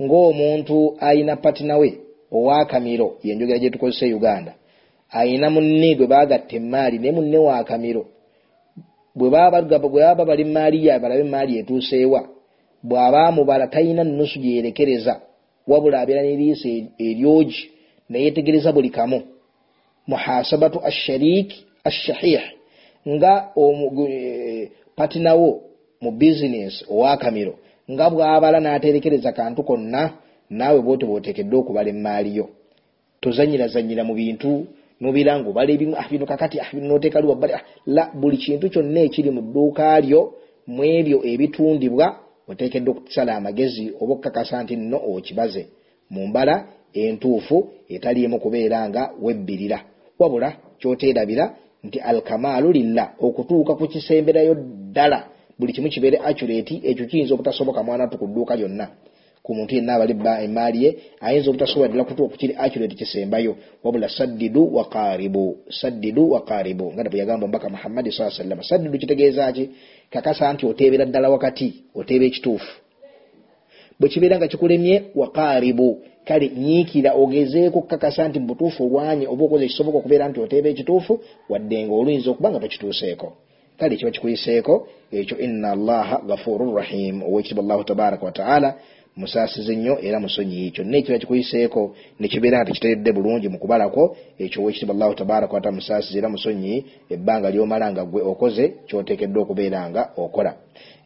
ng'omuntu 0.00 0.96
ayina 1.00 1.36
patina 1.36 1.76
we 1.78 1.98
owakamiro 2.32 3.18
yenjogera 3.22 3.58
gyetukozesa 3.58 4.06
e 4.06 4.14
uganda. 4.14 4.52
Ayina 5.10 5.50
munne 5.50 5.94
gwe 5.94 6.06
bagatta 6.06 6.56
emaali 6.56 6.98
naye 6.98 7.12
munne 7.12 7.38
wakamiro 7.38 8.06
bwe 9.16 9.30
baba 9.30 10.24
bali 10.24 10.44
maali 10.44 10.86
ye 10.86 10.98
balabe 10.98 11.20
emaali 11.20 11.58
etuuseewa 11.58 12.28
bw'aba 12.82 13.32
mubala 13.32 13.66
talina 13.66 14.04
nusu 14.04 14.38
gyeyerekereza 14.38 15.20
wabula 15.66 16.00
abeera 16.00 16.22
neriisa 16.22 16.68
eryogi 16.98 17.70
nayetegereza 18.08 18.72
buli 18.72 18.90
kamu. 18.90 19.22
Muhasabatu 20.06 20.78
asharik 20.84 21.52
ashahih 21.84 22.42
nga 23.08 23.32
eh, 24.08 24.70
patinawo 24.96 25.62
mu 26.00 26.10
bizinesi 26.10 26.84
owakamiro 26.90 27.54
nga 27.92 28.10
bwabala 28.10 28.60
n'aterekereza 28.60 29.32
kantu 29.32 29.62
konna 29.62 30.02
naawe 30.50 30.80
bwoti 30.80 31.04
bwotekeddwa 31.06 31.58
okubala 31.60 31.88
emaaliyo 31.90 32.46
tozanyirazanyira 33.20 34.04
mu 34.04 34.14
bintu 34.14 34.66
nobira 35.00 35.38
nga 35.38 35.48
obala 35.50 35.70
ebimu 35.72 35.94
ah, 35.96 36.08
bino 36.10 36.26
kakati 36.26 36.60
ah, 36.60 36.70
noteekali 36.72 37.26
wabbali 37.26 37.52
ah, 37.52 37.64
la 37.86 38.10
buli 38.14 38.36
kintu 38.36 38.70
kyonna 38.70 39.00
ekiri 39.06 39.30
mu 39.30 39.40
dduuka 39.42 40.00
lyo 40.00 40.20
mu 40.66 40.82
ebyo 40.84 41.18
ebitundibwa 41.30 42.06
oteekeddwa 42.48 42.94
okusala 42.94 43.36
amagezi 43.36 43.92
oba 44.00 44.12
okukakasa 44.14 44.62
nti 44.62 44.76
nno 44.76 44.98
okibaze. 45.10 45.62
Mu 46.10 46.26
mbala 46.26 46.54
entuufu 46.94 47.56
etaliimu 47.88 48.38
kubeera 48.40 48.88
nga 48.88 49.02
webbirira. 49.22 49.78
Wabula 50.18 50.48
kyoteerabira 50.78 51.44
nti 51.84 51.98
alkamaalu 52.00 52.72
lilla 52.72 53.04
okutuuka 53.20 53.74
ku 53.74 53.86
kisemberayo 53.88 54.54
ddala 54.54 55.18
buli 55.58 55.72
kimu 55.72 55.88
kibeere 55.88 56.18
accurate 56.18 56.80
ekyo 56.84 57.06
kiyinza 57.06 57.34
obutasoboka 57.34 57.82
mwana 57.82 58.06
tu 58.08 58.18
ku 58.18 58.26
dduuka 58.26 58.56
lyonna. 58.56 58.88
Ku 59.42 59.54
muntu 59.54 59.74
yenna 59.74 59.94
abali 59.94 60.14
emaali 60.44 60.84
ye 60.84 60.96
ayinza 61.20 61.50
obutasobola 61.50 61.88
ddala 61.88 62.04
kutuuka 62.04 62.32
ku 62.32 62.38
kiri 62.38 62.54
accurate 62.58 62.94
kisembayo 62.94 63.56
wabula 63.84 64.08
saddidu 64.08 64.74
waqaribu 64.76 65.56
saddidu 65.70 66.30
waqaribu 66.30 66.92
nga 66.92 67.04
bwe 67.04 67.18
yagamba 67.18 67.44
omubaka 67.44 67.68
muhammadi 67.68 68.12
saa 68.12 68.30
sallama 68.30 68.62
saddidu 68.62 68.98
kitegeeza 68.98 69.52
ki? 69.52 69.70
Kakasa 70.10 70.52
nti 70.52 70.66
oteebera 70.66 71.04
ddala 71.04 71.30
wakati 71.30 71.84
oteeba 71.94 72.24
ekituufu. 72.24 72.72
Bwe 74.00 74.08
kibeera 74.08 74.36
nga 74.36 74.48
kikulemye 74.48 75.02
waqaribu 75.14 76.02
kale 76.24 76.48
nyiikira 76.48 77.12
ogezeeko 77.14 77.80
kukakasa 77.80 78.28
nti 78.28 78.40
mubutuufu 78.40 78.84
olwanye 78.84 79.26
oba 79.28 79.44
okoze 79.44 79.64
ekisoboka 79.64 79.98
okubeera 79.98 80.28
nti 80.28 80.40
oteeba 80.40 80.68
ekituufu 80.68 81.20
wadde 81.48 81.84
nga 81.84 81.94
oluyinza 81.94 82.30
okuba 82.30 82.50
nga 82.50 82.60
tokituuseeko 82.60 83.28
kale 83.78 83.96
kiba 83.96 84.10
kikuyiseeko 84.10 84.88
ekyo 85.12 85.38
ina 85.38 85.70
allaha 85.70 86.20
gafuru 86.26 86.76
rahim. 86.76 87.22
Owekitibwa 87.22 87.64
allahu 87.64 87.84
tabaraka 87.84 88.24
wataala 88.24 88.74
musaasize 89.16 89.76
nnyo 89.76 89.98
era 90.02 90.20
musonyi 90.20 90.70
kyonna 90.70 90.96
ekiba 90.96 91.18
kikuyiseeko 91.18 91.94
nekibeera 92.20 92.58
nga 92.58 92.64
tekiteredde 92.64 93.12
bulungi 93.12 93.48
mukubalako 93.48 94.16
ekyo 94.38 94.62
owekitibwa 94.62 94.94
allahu 94.94 95.14
tabaraka 95.14 95.54
wataala 95.54 95.76
musaasize 95.76 96.18
era 96.18 96.28
musonyi 96.28 96.84
ebbanga 97.10 97.50
lyomala 97.50 97.92
nga 97.92 98.04
gwe 98.04 98.22
okoze 98.22 98.64
kyoteekeddwa 98.86 99.42
okubeera 99.42 99.90
nga 99.90 100.10
okola. 100.16 100.54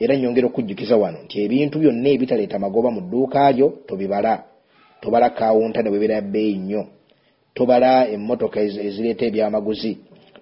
Era 0.01 0.17
nyongera 0.17 0.47
okujjukiza 0.47 0.97
wano 0.97 1.19
nti 1.25 1.43
ebintu 1.45 1.79
byonna 1.79 2.09
ebitaleeta 2.09 2.59
magoba 2.59 2.91
mu 2.91 3.01
dduuka 3.01 3.53
lyo 3.53 3.69
tobibala. 3.87 4.45
Tobala 5.01 5.31
kawunta 5.31 5.83
ne 5.83 5.91
bwebeera 5.91 6.21
bbeeyi 6.21 6.57
nnyo. 6.57 6.87
Tobala 7.55 8.09
emmotoka 8.09 8.61
ezireeta 8.61 9.25
ebyamaguzi 9.27 9.99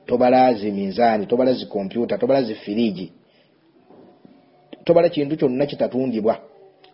tobala 0.08 0.54
ziminzaani 0.54 1.26
tobala 1.26 1.52
zikompyuta 1.52 2.18
tobala 2.18 2.42
zifiriji 2.42 3.12
tobala 4.84 5.08
kintu 5.08 5.36
kyonna 5.36 5.66
kitatundibwa. 5.66 6.34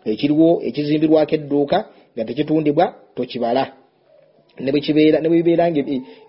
Ekiriwo 0.05 0.47
ekizimbirwako 0.67 1.35
edduuka 1.35 1.77
nga 2.13 2.23
tekitundibwa 2.27 2.85
tokibala. 3.15 3.63
Nebwebibeera 4.59 5.71
nga 5.71 5.79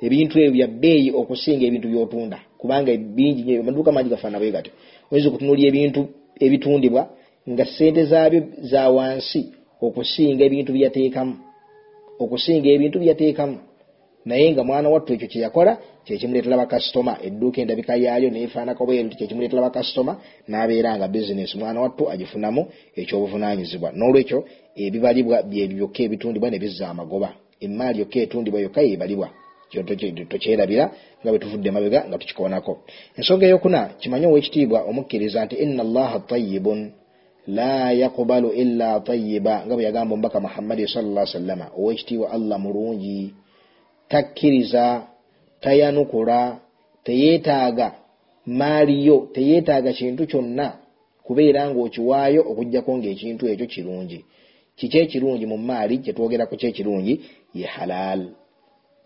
ebintu 0.06 0.34
ebyo 0.38 0.52
byabbeeyi 0.56 1.08
okusinga 1.20 1.64
ebintu 1.66 1.86
byotunda 1.88 2.38
kubanga 2.60 2.90
bingi 3.16 3.42
amaduuka 3.62 3.92
mangi 3.92 4.10
gafaana 4.10 4.38
bwe 4.38 4.54
gatyo 4.54 4.72
oyinza 5.10 5.28
okutunulya 5.30 5.66
ebintu 5.70 6.00
ebitundibwa 6.44 7.02
nga 7.50 7.64
sente 7.74 8.02
zaabyo 8.10 8.40
za 8.70 8.82
wansi 8.96 9.40
okusinga 9.86 10.42
ebintu 10.48 10.70
byateekamu 10.76 11.34
okusinga 12.22 12.68
ebintu 12.76 12.96
byateekamu 13.02 13.56
naye 14.26 14.52
nga 14.52 14.64
mwana 14.64 14.88
wattu 14.88 15.12
ekyo 15.14 15.28
kyeyakola 15.28 15.72
kyekimuleetera 16.04 16.56
bakasitoma. 16.56 17.12
Edduuka 17.26 17.60
endabika 17.60 17.96
yaalyo 17.96 18.30
neefaanako 18.30 18.82
bweru 18.86 19.08
kyekimuleetera 19.08 19.62
bakasitoma 19.62 20.12
n'abeera 20.48 20.90
nga 20.96 21.08
bizinesi 21.08 21.58
mwana 21.58 21.80
wattu 21.80 22.10
agifunamu 22.12 22.62
ekyobuvunanyizibwa 23.00 23.88
n'olwekyo 23.98 24.38
ebibalibwa 24.84 25.36
byebyo 25.42 25.76
byokka 25.76 26.00
ebitundibwa 26.06 26.50
ne 26.50 26.58
bizza 26.58 26.88
amagoba. 26.88 27.28
Emaali 27.64 27.98
yokka 28.00 28.18
etundibwa 28.24 28.60
yokka 28.60 28.80
yebalibwa 28.82 29.28
tokyerabira 30.30 30.84
nga 31.20 31.30
bwe 31.30 31.38
tuvudde 31.38 31.68
emabega 31.68 32.00
nga 32.08 32.18
tukikoonako. 32.18 32.72
Ensonga 33.18 33.46
eyokuna 33.46 33.80
kimanye 34.00 34.26
owekitiibwa 34.26 34.78
omukkiriza 34.90 35.44
nti 35.44 35.54
ina 35.64 35.82
allaha 35.82 36.18
tayibun 36.20 36.80
la 37.46 37.92
yakubalu 37.92 38.48
illa 38.62 39.00
tayiba 39.00 39.54
nga 39.66 39.74
bwe 39.74 39.84
yagamba 39.84 40.14
omubaka 40.14 40.40
muhammadi 40.40 40.88
salla 40.88 41.26
sallama 41.26 41.66
owekitiibwa 41.78 42.30
allah 42.30 42.58
mulungi 42.64 43.34
takkiriza 44.08 45.06
tayanukula 45.60 46.58
teyeetaaga 47.04 47.92
maaliyo 48.46 49.28
teyeetaaga 49.34 49.92
kintu 49.92 50.26
kyonna 50.26 50.72
kubeera 51.22 51.70
ngaokiwaayo 51.70 52.40
okugjako 52.50 52.90
ngaekintu 52.98 53.44
ekyo 53.52 53.66
kirungi. 53.66 54.24
Kiki 54.76 54.98
ekirungi 54.98 55.46
mu 55.46 55.58
maali 55.58 55.98
kyetwogeraku 55.98 56.56
ki 56.56 56.66
ekirungi 56.66 57.14
ye 57.54 57.66
halal 57.66 58.20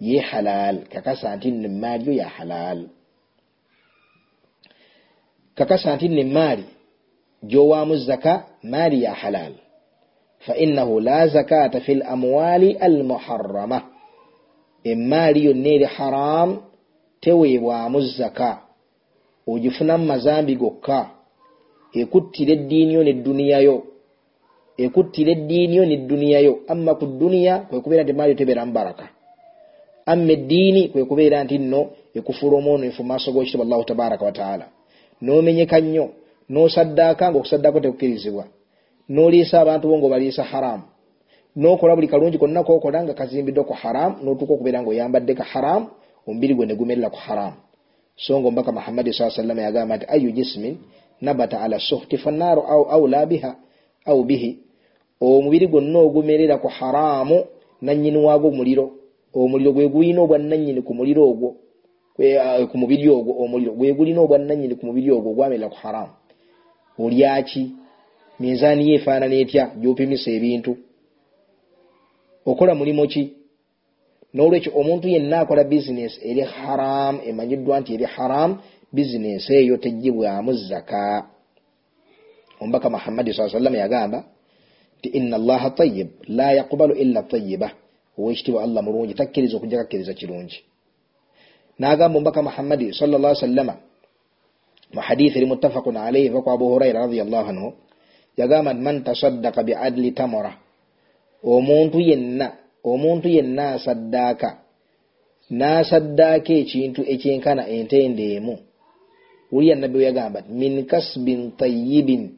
ye 0.01 0.21
halal 0.21 0.77
kakasa 0.93 1.37
nti 1.37 1.51
nno 1.51 1.69
emaaliyo 1.69 2.13
ya 2.13 2.29
halal 2.29 2.79
kakasa 5.55 5.97
nti 5.97 6.09
nno 6.09 6.21
emaali 6.21 6.65
gyowaamu 7.43 7.97
zaka 7.97 8.47
maali 8.63 9.03
ya 9.03 9.15
halal 9.15 9.53
fainahu 10.39 11.01
la 11.01 11.27
zakata 11.27 11.81
fi 11.81 11.93
l 11.93 12.03
amwali 12.03 12.73
almuharama 12.73 13.90
emaali 14.85 15.45
yonna 15.45 15.69
eri 15.69 15.85
haramu 15.85 16.59
teweebwamu 17.21 18.01
zaka 18.01 18.59
ogifuna 19.47 19.99
mu 19.99 20.05
mazambi 20.07 20.57
gokka. 20.57 21.11
Ekuttira 21.93 22.53
eddiiniyo 22.53 23.03
nedduniyayo 23.05 23.77
ekuttira 24.79 25.31
eddiiniyo 25.33 25.85
nedduniyayo 25.87 26.53
amma 26.69 26.95
ku 26.95 27.07
duniya 27.07 27.59
kwekubeera 27.69 28.03
nti 28.05 28.13
maayo 28.13 28.35
tebeera 28.35 28.67
mubaraka 28.67 29.07
amma 30.07 30.33
eddiini 30.33 30.89
kwekubeera 30.89 31.45
nti 31.45 31.59
nno 31.59 31.81
ekufuula 32.15 32.57
omwonefu 32.59 33.03
maaso 33.05 33.33
g'ekitibwa 33.33 33.65
allahu 33.67 33.85
tabaraka 33.85 34.25
wataala 34.25 34.67
n'omenyeka 35.23 35.81
nnyo 35.81 36.07
n'osaddaaka 36.51 37.31
ngaokusaddaako 37.31 37.81
tekukkirizibwa. 37.81 38.45
N'oliisa 39.11 39.61
abantu 39.61 39.89
bo 39.89 39.99
ngaobaliisa 39.99 40.43
haramu 40.43 40.85
n'okola 41.57 41.95
buli 41.97 42.09
kalungi 42.09 42.39
konna 42.39 42.63
kokola 42.63 43.05
nga 43.05 43.15
kazimbiddwa 43.15 43.65
ku 43.65 43.73
haramu 43.73 44.17
n'otuuka 44.23 44.53
okubeera 44.55 44.83
ngaoyambadde 44.83 45.35
ka 45.35 45.45
haramu 45.45 45.87
omubiri 46.27 46.55
gwe 46.55 46.67
negumerera 46.67 47.11
ku 47.11 47.19
haramu 47.19 47.57
so 48.17 48.39
nga 48.39 48.49
omubaka 48.49 48.73
muhammadi 48.73 49.13
saa 49.13 49.31
sallama 49.31 49.63
yagamba 49.63 49.97
nti 49.97 50.07
ayu 50.09 50.31
jismin 50.31 50.77
nabata 51.21 51.61
ala 51.61 51.79
suhti 51.79 52.17
fannaaru 52.19 52.63
aula 52.67 53.27
biha 53.27 53.57
au 54.05 54.25
bihi. 54.25 54.59
Omubiri 55.21 55.67
gwonna 55.67 55.99
ogumerera 55.99 56.59
ku 56.59 56.69
haramu 56.69 57.45
nanyini 57.83 58.17
waagwo 58.17 58.49
omuliro. 58.49 58.91
Omuliro 59.35 59.73
gwe 59.73 59.89
gulina 59.89 60.23
obwananyini 60.23 60.83
ku 60.83 60.95
muliro 60.95 61.29
ogwo 61.29 61.57
ku 62.71 62.79
mubiri 62.79 63.09
ogwo 63.09 63.45
omuliro 63.45 63.73
gwe 63.73 63.93
gulina 63.93 64.21
obwananyini 64.21 64.75
ku 64.75 64.87
mubiri 64.87 65.11
ogwo 65.11 65.31
ogwamerera 65.31 65.69
ku 65.69 65.77
haramu 65.77 66.13
olyaki 66.99 67.73
minzaani 68.41 68.89
ye 68.89 68.95
efaanana 68.97 69.35
etya? 69.35 69.71
Gyopimisa 69.81 70.31
ebintu 70.31 70.77
okola 72.51 72.75
mulimu 72.75 73.07
ki? 73.13 73.23
Nolwekyo 74.35 74.73
omuntu 74.81 75.09
yenna 75.09 75.41
akola 75.41 75.65
bizinesi 75.65 76.21
eri 76.31 76.41
haram 76.41 77.21
emanyiddwa 77.29 77.81
nti 77.81 77.91
eri 77.95 78.05
haram 78.05 78.51
bizinesi 78.93 79.55
eyo 79.55 79.77
tegibwamu 79.77 80.53
zaka 80.53 81.27
omubaka 82.61 82.91
muhammadi 82.91 83.35
saa 83.35 83.49
sallama 83.49 83.79
yagamba 83.79 84.25
nti 84.99 85.09
ina 85.09 85.37
allaha 85.37 85.71
tayib 85.71 86.09
la 86.29 86.53
yakubalu 86.53 86.95
illa 86.95 87.23
tayiba 87.23 87.71
owekitiibwa 88.19 88.63
allah 88.63 88.83
mulungi 88.85 89.15
takkiriza 89.15 89.57
okujja 89.57 89.79
kakkiriza 89.79 90.15
kirungi. 90.15 90.59
Nagamba 91.79 92.17
omubaka 92.17 92.43
muhammadi 92.43 92.93
salllah 92.93 93.35
sallama 93.35 93.75
mu 94.95 95.01
hadithi 95.01 95.39
eri 95.39 95.47
muttafaqun 95.47 95.97
alaihi 95.97 96.29
va 96.29 96.43
ku 96.43 96.51
abu 96.51 96.69
huraira 96.69 97.01
radiallahu 97.07 97.49
anhu 97.51 97.69
yagamba 98.37 98.75
man 98.75 99.03
tasaddaka 99.05 99.63
biadli 99.63 100.13
tamora 100.13 100.53
omuntu 101.45 102.01
yenna 102.01 102.53
omuntu 102.85 103.29
yenna 103.29 103.65
asaddaaka. 103.75 104.51
N'asaddaaka 105.59 106.53
ekintu 106.63 107.01
ekyenkana 107.13 107.63
entende 107.69 108.25
emu 108.37 108.55
wuliya 109.53 109.75
nabbi 109.77 109.99
we 109.99 110.05
yagamba 110.05 110.43
ti 110.43 110.53
min 110.53 110.85
kasbin 110.87 111.51
tayibin 111.59 112.31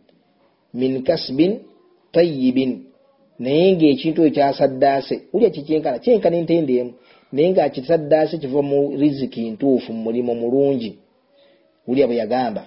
min 0.75 1.02
kasbin 1.02 1.52
tayibin 2.12 2.73
naye 3.38 3.73
ngaekintu 3.76 4.21
ekyo 4.23 4.35
kyasaddaase 4.37 5.14
wuliya 5.32 5.50
kikyenkana 5.50 5.99
kyenkana 5.99 6.37
entende 6.40 6.73
emu 6.80 6.92
naye 7.32 7.50
ngaakisaddaase 7.50 8.38
kiva 8.42 8.62
mu 8.62 8.97
riziki 9.00 9.50
ntuufu 9.50 9.92
mu 9.92 10.02
mulimu 10.02 10.35
mulungi. 10.35 10.90
Wuliya 11.87 12.06
bwe 12.06 12.16
yagamba 12.16 12.62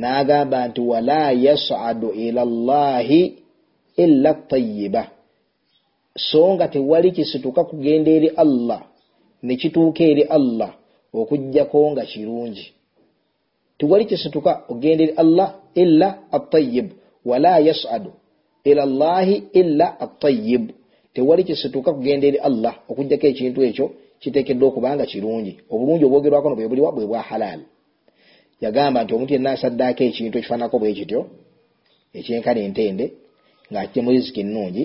n'agamba 0.00 0.68
nti 0.68 0.80
wala 0.80 1.30
yasadu 1.32 2.08
ila 2.10 2.44
llahi 2.44 3.20
illa 3.96 4.34
tayiba 4.34 5.02
so 6.16 6.54
nga 6.54 6.68
tewali 6.68 7.12
kisituka 7.12 7.64
kugenda 7.64 8.10
eri 8.10 8.28
allah 8.28 8.82
nekituuka 9.42 10.04
eri 10.04 10.22
allah 10.22 10.74
okugjako 11.12 11.90
nga 11.90 12.04
kirungi. 12.04 12.72
Tewali 13.78 14.04
kisituka 14.04 14.62
okugenda 14.68 15.04
eri 15.04 15.12
allah 15.16 15.54
illa 15.74 16.18
atayib 16.32 16.90
wala 17.24 17.58
yasadu 17.58 18.12
ila 18.64 18.86
llahi 18.86 19.42
illa 19.52 20.00
atayib 20.00 20.70
tewali 21.14 21.44
kisituka 21.44 21.92
kugenda 21.92 22.26
eri 22.26 22.38
allah 22.38 22.74
okugjako 22.88 23.26
ekintu 23.26 23.62
ekyo 23.62 23.90
kiteekeddwa 24.20 24.68
okubanga 24.68 25.06
kirungi. 25.06 25.58
Obulungi 25.70 26.04
obwogerwako 26.04 26.48
no 26.48 26.56
bwe 26.56 26.68
buliwa 26.68 26.92
bwe 26.92 27.06
bwa 27.06 27.22
halal. 27.22 27.60
Yagamba 28.60 29.04
nti 29.04 29.14
omuntu 29.14 29.32
yenna 29.32 29.50
asaddaako 29.50 30.02
ekintu 30.04 30.38
ekifaanako 30.38 30.78
bwe 30.78 30.92
kityo 30.94 31.20
ekyenkana 32.14 32.60
entende 32.60 33.04
ngaakijja 33.70 34.02
mu 34.02 34.10
riziki 34.10 34.40
ennungi 34.40 34.84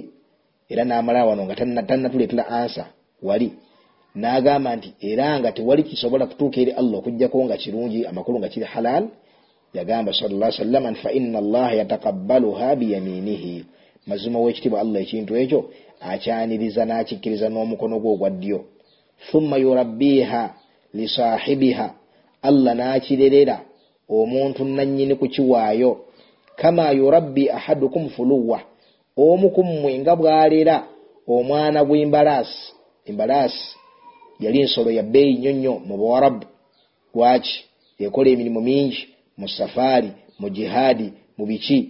era 0.70 0.86
namala 0.86 1.26
wano 1.26 1.46
nga 1.46 1.56
tanatuleetera 1.56 2.48
ansa 2.48 2.86
wali. 3.22 3.54
Nagamba 4.16 4.76
nti 4.76 4.94
era 5.02 5.40
nga 5.40 5.52
tewali 5.52 5.84
kisobola 5.84 6.26
kutuuka 6.26 6.62
eri 6.62 6.72
allah 6.72 7.00
okugjako 7.00 7.46
nga 7.46 7.58
kirungi 7.58 8.06
amakulu 8.06 8.40
nga 8.40 8.50
kiri 8.50 8.66
halal 8.66 9.08
yagamba 9.74 10.14
salla 10.14 10.52
sallama 10.52 10.92
nti 10.92 11.00
faina 11.02 11.40
allaha 11.40 11.74
yatakabbaluha 11.74 12.76
biyaminihi. 12.76 13.66
Mazima 14.08 14.40
wekitibwa 14.40 14.82
allah 14.82 15.02
ekintu 15.02 15.36
ekyo 15.36 15.60
akyaniriza 16.02 16.86
nakikkiriza 16.86 17.50
n'omukono 17.50 18.00
gwe 18.00 18.12
ogwa 18.12 18.30
ddyo. 18.30 18.60
Thumma 19.32 19.58
yurabbiha 19.58 20.54
lisahibiha 20.94 21.88
allah 22.42 22.76
nakirerera 22.76 23.58
omuntu 24.10 24.66
nanyini 24.66 25.16
kukiwaayo 25.16 25.92
kama 26.56 26.92
yurabbi 26.92 27.50
ahadukum 27.50 28.10
fuluwa 28.10 28.62
omu 29.18 29.50
ku 29.50 29.64
mmwe 29.64 30.00
nga 30.00 30.16
bw'alera 30.16 30.76
omwana 31.28 31.80
gw'embalaasi 31.88 32.74
embalaasi 33.10 33.80
yali 34.40 34.64
nsolo 34.64 34.92
ya 34.92 35.04
bbeeyi 35.04 35.34
nnyo 35.38 35.52
nnyo 35.54 35.74
mu 35.88 35.98
buwarabu 35.98 36.46
lwaki? 37.14 37.64
Ekola 38.00 38.30
emirimu 38.30 38.62
mingi 38.62 39.08
mu 39.38 39.48
safaari 39.50 40.12
mu 40.40 40.50
jihaadi 40.50 41.14
mu 41.38 41.46
biki. 41.46 41.90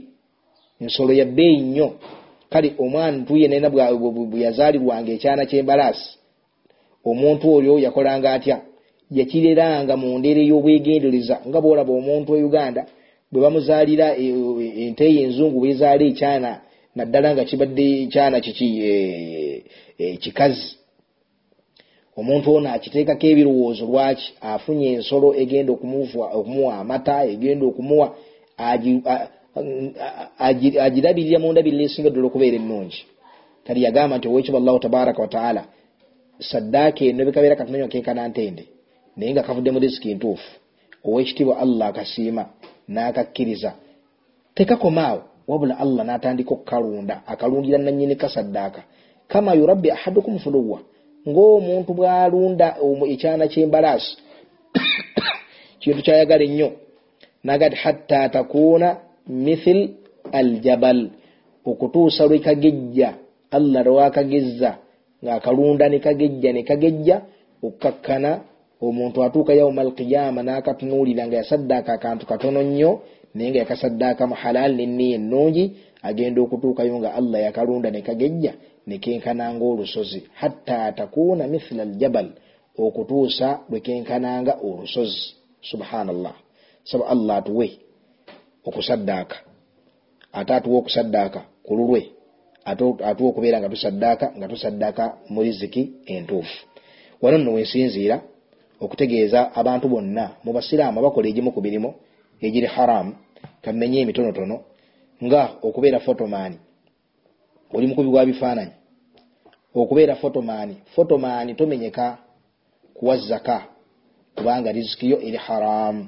Nsolo 0.81 1.13
ya 1.13 1.25
bbeeyi 1.25 1.61
nnyo. 1.61 1.93
Kale 2.49 2.73
omwana 2.77 3.17
ntuye 3.17 3.47
nena 3.47 3.69
bwe 3.69 4.41
yazaalirwanga 4.41 5.11
ekyana 5.11 5.45
ky'embalaasi 5.45 6.09
omuntu 7.05 7.45
oyo 7.55 7.73
yakolanga 7.85 8.33
atya? 8.33 8.57
Yakireranga 9.11 9.93
mu 9.97 10.17
ndeera 10.19 10.41
ey'obwegendereza 10.41 11.35
nga 11.47 11.59
bwolaba 11.61 11.91
omuntu 11.99 12.29
e 12.37 12.43
uganda 12.49 12.81
bwe 13.31 13.41
bamuzaalira 13.43 14.07
e, 14.17 14.25
e, 14.63 14.67
ente 14.85 15.05
ye 15.15 15.21
enzungu 15.25 15.59
bwezaala 15.59 16.03
ekyana 16.11 16.51
naddala 16.95 17.33
nga 17.33 17.45
kibadde 17.45 18.05
kyana 18.11 18.39
kiki 18.39 18.67
e, 18.83 19.63
e, 19.97 20.17
kikazi. 20.17 20.75
Omuntu 22.17 22.55
ono 22.55 22.69
akiteekako 22.69 23.25
ebirowoozo 23.31 23.85
lwaki 23.85 24.33
afunye 24.41 24.87
ensolo 24.93 25.27
egenda 25.41 25.71
okumuwa 25.73 26.71
amata 26.81 27.25
egenda 27.33 27.65
okumuwa 27.65 28.07
agirabirira 30.85 31.39
mu 31.39 31.51
ndabirira 31.51 31.83
esinga 31.87 32.09
ddala 32.09 32.27
okubeera 32.27 32.57
ennungi. 32.59 33.01
Kati 33.65 33.79
yagamba 33.85 34.17
nti 34.17 34.27
owekiba 34.27 34.57
allahu 34.57 34.79
tabaraka 34.83 35.21
wataala 35.21 35.63
saddaaka 36.49 37.05
eno 37.05 37.25
bikabeera 37.25 37.55
katunanywa 37.55 37.87
kenkana 37.87 38.27
ntende 38.27 38.63
naye 39.15 39.31
nga 39.31 39.43
kavudde 39.43 39.71
mu 39.71 39.79
risiki 39.79 40.15
ntuufu. 40.15 40.49
Owekitiibwa 41.05 41.55
allah 41.63 41.87
akasiima 41.87 42.43
n'akakkiriza 42.93 43.71
tekakomaawo 44.55 45.21
wabula 45.49 45.73
allah 45.83 46.03
n'atandika 46.05 46.51
okukalunda 46.53 47.15
akalundira 47.31 47.77
nanyini 47.77 48.15
kasaddaaka 48.15 48.81
kama 49.27 49.57
yurabbi 49.59 49.89
ahadukum 49.91 50.37
fuluwa 50.43 50.79
ng'omuntu 51.27 51.91
bw'alunda 51.97 52.67
ekyana 53.13 53.45
ky'embalaasi 53.51 54.29
kintu 55.81 56.01
kyayagala 56.05 56.43
ennyo. 56.43 56.69
Nagati 57.43 57.75
hatta 57.75 58.29
takuuna 58.29 58.97
mithil 59.27 59.95
aljabal 60.31 61.09
okutuusa 61.65 62.27
lwe 62.27 62.39
kagejja. 62.39 63.13
Allah 63.51 63.81
lwakagezza 63.85 64.71
ng'akalunda 65.23 65.89
ne 65.89 65.99
kagejja 65.99 66.49
ne 66.53 66.63
kagejja 66.63 67.15
okkakkana 67.63 68.31
omuntu 68.81 69.23
atuuka 69.23 69.53
yauma 69.53 69.81
alqiyama 69.81 70.43
n'akatunuulira 70.43 71.27
nga 71.27 71.35
yasaddaaka 71.41 71.93
akantu 71.93 72.23
katono 72.25 72.61
nnyo 72.63 72.91
naye 73.33 73.49
nga 73.49 73.59
yakasaddaaka 73.59 74.27
mu 74.27 74.35
halal 74.35 74.71
nenniya 74.75 75.15
ennungi 75.15 75.63
agenda 76.01 76.41
okutuukayo 76.41 76.99
nga 76.99 77.13
allah 77.13 77.39
yakalunda 77.47 77.91
ne 77.91 78.01
kagejja 78.01 78.53
ne 78.87 78.97
kenkananga 78.97 79.65
olusozi. 79.65 80.23
Hatta 80.33 80.91
takuuna 80.91 81.47
mithla 81.47 81.83
aljabal 81.83 82.29
okutuusa 82.77 83.59
lwe 83.69 83.79
kenkananga 83.79 84.53
olusozi. 84.63 85.35
Subhanallah. 85.61 86.33
Saba 86.83 87.07
allah 87.07 87.37
atuwe 87.37 87.67
okusaddaaka. 88.65 89.37
Ate 90.33 90.53
atuwa 90.53 90.79
okusaddaaka 90.79 91.41
ku 91.63 91.75
lulwe. 91.75 92.01
Atuwa 92.65 93.29
okubeera 93.29 93.59
nga 93.59 93.69
tusaddaaka 93.69 94.33
nga 94.37 94.47
tusaddaaka 94.47 95.17
mu 95.29 95.41
riziki 95.41 95.93
entuufu. 96.05 96.65
Wano 97.21 97.37
nno 97.37 97.53
wensinziira 97.53 98.21
okutegeeza 98.79 99.55
abantu 99.55 99.87
bonna 99.87 100.31
mu 100.43 100.53
basiraamu 100.53 100.99
abakola 100.99 101.27
egimu 101.27 101.51
ku 101.51 101.61
mirimu 101.61 101.93
egiri 102.41 102.67
haramu 102.67 103.15
kamenye 103.61 104.01
emitonotono 104.01 104.59
nga 105.23 105.49
okubeera 105.61 105.99
fotomaani 105.99 106.57
oli 107.73 107.87
mukubi 107.87 108.09
wa 108.09 108.25
bifaananyi. 108.25 108.71
Okubeera 109.75 110.15
fotomaani 110.15 110.77
fotomaani 110.95 111.53
tomenyeka 111.53 112.17
kuwa 112.93 113.17
zaka 113.17 113.63
kubanga 114.35 114.71
rizikiyo 114.71 115.21
eri 115.21 115.37
haramu 115.37 116.07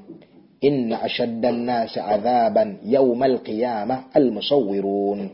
inna 0.62 1.02
ashadda 1.02 1.52
nnasi 1.52 2.00
adhaban 2.00 2.78
yauma 2.84 3.26
alqiyama 3.26 4.04
almusawirun 4.14 5.30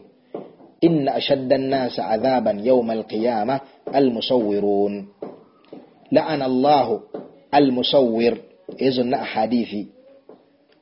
inna 0.81 1.13
ashadda 1.13 1.57
nnasi 1.57 2.01
adhaban 2.01 2.65
yauma 2.65 2.93
alqiyama 2.93 3.59
almusawirun 3.93 5.07
laana 6.11 6.45
allahu 6.45 7.01
almusawir 7.51 8.37
ezo 8.77 9.01
zonna 9.01 9.21
ahadithi 9.21 9.87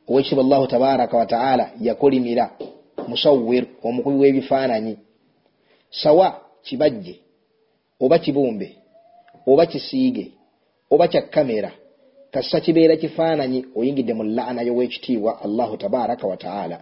owekitiibwa 0.09 0.43
allahu 0.45 0.67
tabaraka 0.67 1.17
wataala 1.17 1.69
yakolimira 1.81 2.51
musawir 3.07 3.65
omukubi 3.83 4.17
w'ebifaananyi. 4.21 4.97
Sawa 5.89 6.41
kibajje 6.63 7.19
oba 7.99 8.19
kibumbe 8.19 8.75
oba 9.47 9.65
kisiige 9.65 10.31
oba 10.91 11.07
kya 11.07 11.21
kamera 11.21 11.71
kassa 12.31 12.59
kibeera 12.59 12.95
kifaananyi 12.95 13.65
oyingidde 13.75 14.13
mu 14.13 14.23
laana 14.23 14.61
y'owekitiibwa 14.61 15.41
allahu 15.45 15.77
tabaraka 15.77 16.27
wataala 16.27 16.79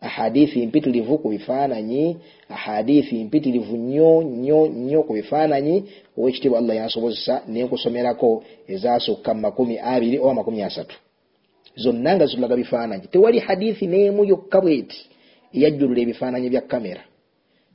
ahadithi 0.00 0.66
mpitirivu 0.66 1.18
ku 1.18 1.28
bifaananyi 1.28 2.16
ahadithi 2.48 3.24
mpitirivu 3.24 3.76
nnyo 3.76 4.22
nnyo 4.22 4.66
nnyo 4.66 5.02
ku 5.02 5.12
bifaananyi. 5.12 5.84
Owekitiibwa 6.18 6.58
allah 6.58 6.76
yansobozesa 6.76 7.42
nenkusomerako 7.48 8.42
ezasukka 8.68 9.34
mu 9.34 9.40
makumi 9.40 9.78
abiri 9.78 10.18
oba 10.18 10.34
makumi 10.34 10.62
asatu 10.62 10.96
zonna 11.76 12.16
nga 12.16 12.26
zitulaga 12.26 12.56
bifaananyi. 12.56 13.06
Tewali 13.12 13.38
hadithi 13.38 13.86
n'emu 13.86 14.24
yokka 14.24 14.60
bweti 14.60 15.00
eyajjulula 15.54 16.00
ebifaananyi 16.00 16.48
bya 16.50 16.60
kamera. 16.60 17.02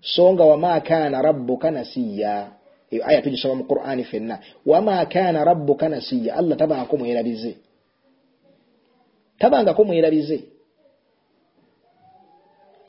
So 0.02 0.34
nga 0.34 0.44
wama 0.44 0.80
kaana 0.82 1.22
rabbuka 1.22 1.72
nasiya 1.72 2.52
eyo 2.92 3.02
aya 3.08 3.22
tugisoma 3.22 3.56
mu 3.56 3.64
qur'ani 3.64 4.04
fenna. 4.04 4.40
Wama 4.66 5.06
kaana 5.06 5.44
rabbuka 5.44 5.90
nasiya 5.90 6.36
allah 6.36 6.58
tabangako 6.58 6.98
mwerabize. 6.98 7.58
Tabangako 9.40 9.84
mwerabize. 9.84 10.40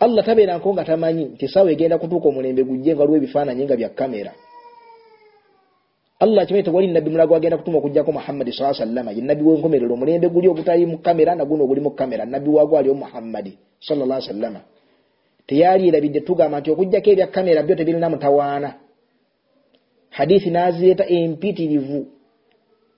Allah 0.00 0.24
tabeeranko 0.24 0.72
nga 0.74 0.84
tamanyi 0.84 1.24
nti 1.24 1.48
sawa 1.48 1.72
egenda 1.72 1.98
kutuuka 1.98 2.28
omulembe 2.28 2.64
gujje 2.64 2.94
nga 2.94 3.00
waliwo 3.00 3.16
ebifaananyi 3.16 3.64
nga 3.64 3.76
bya 3.76 3.88
kamera 3.88 4.32
allah 6.20 6.46
kimanyi 6.46 6.64
tewali 6.64 6.86
nabbi 6.86 7.10
mulago 7.10 7.36
agenda 7.36 7.56
kutuma 7.56 7.78
okugjako 7.78 8.12
muhammadi 8.12 8.52
saa 8.52 8.74
sallama 8.74 9.12
ye 9.12 9.22
nabbi 9.22 9.42
wenkomerero 9.42 9.94
omulembe 9.94 10.28
guli 10.28 10.48
ogutali 10.48 10.86
mu 10.86 10.98
kamera 10.98 11.34
naguno 11.34 11.64
oguli 11.64 11.80
mu 11.80 11.90
kamera. 11.90 12.24
Nabbi 12.24 12.48
waago 12.50 12.78
aliwo 12.78 12.94
muhammadi 12.94 13.58
salllah 13.80 14.20
sallama 14.22 14.60
teyali 15.46 15.88
erabidde 15.88 16.20
tugamba 16.20 16.60
nti 16.60 16.70
okugjako 16.70 17.10
ebya 17.10 17.26
kamera 17.26 17.62
byo 17.62 17.74
tebirina 17.76 18.10
mutawaana. 18.10 18.74
Hadithi 20.10 20.50
nazireeta 20.50 21.08
empitirivu. 21.08 22.06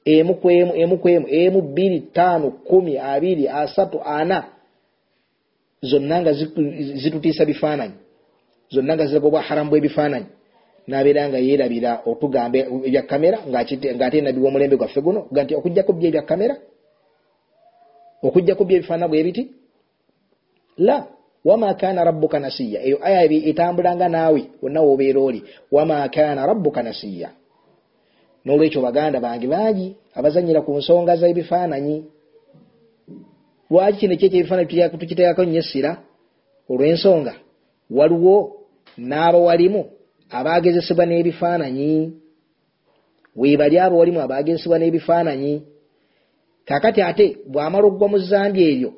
Emu 0.05 0.35
kwemu 0.35 0.73
emu 0.75 0.99
kwemu 0.99 1.27
emu 1.29 1.63
bbiri 1.63 2.01
ttaano 2.01 2.51
kumi 2.51 2.99
abiri 2.99 3.49
asatu 3.49 4.03
ana. 4.05 4.45
Zonna 5.83 6.23
nga 6.23 6.33
zitutiisa 7.03 7.45
bifaananyi. 7.45 7.95
Zonna 8.71 8.95
nga 8.95 9.07
ziraga 9.07 9.27
obwaharamu 9.27 9.71
bw'ebifaananyi 9.71 10.27
nabeera 10.87 11.29
nga 11.29 11.39
yeerabira 11.39 12.03
otugamba 12.07 12.59
ebya 12.59 13.03
kamera 13.03 13.39
ng'ate 13.49 14.21
nabbi 14.21 14.41
w'omulembe 14.41 14.77
gwaffe 14.77 15.01
guno 15.01 15.27
ga 15.33 15.45
nti 15.45 15.55
okugjako 15.55 15.93
byo 15.93 16.09
ebya 16.09 16.23
kamera 16.23 16.57
okugjako 18.23 18.65
byo 18.65 18.77
ebifaanana 18.77 19.09
bwe 19.09 19.23
biti? 19.23 19.43
La 20.79 21.07
wama 21.45 21.75
kana 21.75 22.05
rabbuka 22.05 22.39
nasiya. 22.39 22.83
Eyo 22.83 22.99
aya 23.03 23.23
etambulanga 23.25 24.09
naawe 24.09 24.43
wonna 24.63 24.81
wobeera 24.81 25.21
oli. 25.21 25.43
Wama 25.71 26.09
kana 26.09 26.47
rabbuka 26.47 26.83
nasiya. 26.83 27.31
Nolwekyo 28.45 28.81
baganda 28.83 29.21
bange 29.21 29.47
bangi 29.47 29.97
abazanyira 30.15 30.63
ku 30.63 30.77
nsonga 30.79 31.17
z'ebifaananyi 31.17 32.05
lwaki 33.71 33.99
kino 33.99 34.17
kyekyo 34.17 34.39
ebifaananyi 34.39 34.89
tukiteekako 34.99 35.45
nnyo 35.45 35.59
essira 35.59 35.97
olw'ensonga. 36.71 37.35
Waliwo 37.91 38.37
n'abawalimu 38.99 39.83
abagezesebwa 40.39 41.05
n'ebifaananyi. 41.07 41.93
Webali 43.37 43.77
abo 43.79 43.99
walimu 43.99 44.21
abagezesebwa 44.21 44.79
n'ebifaananyi. 44.79 45.53
Kakati 46.69 47.01
ate 47.03 47.27
bw'amala 47.53 47.85
okugwa 47.87 48.09
mu 48.13 48.19
zambi 48.19 48.61
eryo 48.71 48.91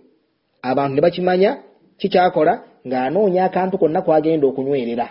abantu 0.63 0.95
ne 0.95 1.01
bakimanya 1.05 1.51
kikyakola 1.99 2.55
ng'anoonya 2.87 3.45
akantu 3.45 3.75
konna 3.79 4.01
kwagenda 4.05 4.47
okunywerera. 4.47 5.07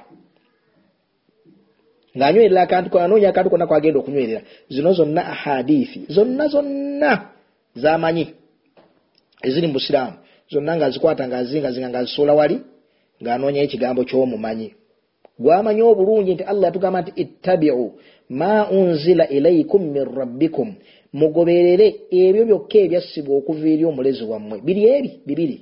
Ng'anywerera 2.17 2.61
akantu 2.61 2.99
anoonya 2.99 3.29
akantu 3.29 3.49
konna 3.49 3.67
kwagenda 3.67 3.99
okunywerera. 3.99 4.41
Zino 4.69 4.93
zonna 4.93 5.21
ahadithi 5.33 5.99
zonna 6.15 6.47
zonna 6.53 7.11
zamanyi. 7.75 8.25
Eziri 9.43 9.67
mu 9.67 9.73
busiraamu. 9.73 10.17
Zonna 10.51 10.75
nga 10.75 10.89
zikwata 10.89 11.27
ngazingazinga 11.27 11.89
nga 11.89 12.03
zisuula 12.05 12.33
wali 12.33 12.57
ng'anoonyayo 13.21 13.65
ekigambo 13.65 14.01
ky'omumanyi 14.05 14.69
gwamanyi 15.39 15.81
obulungi 15.81 16.33
nti 16.33 16.43
allah 16.43 16.65
yatugamba 16.67 17.01
nti 17.01 17.11
ittabiu 17.15 17.91
ma 18.29 18.69
unzila 18.69 19.27
ilaikum 19.27 19.81
min 19.91 20.05
rabbikum. 20.05 20.75
Mugoberere 21.13 21.87
ebyo 22.11 22.45
byokka 22.45 22.77
ebyassibwa 22.85 23.33
okuva 23.37 23.67
eri 23.73 23.85
omulezi 23.85 24.23
wammwe. 24.23 24.57
Biri 24.65 24.81
ebi 24.97 25.11
bibiri. 25.25 25.57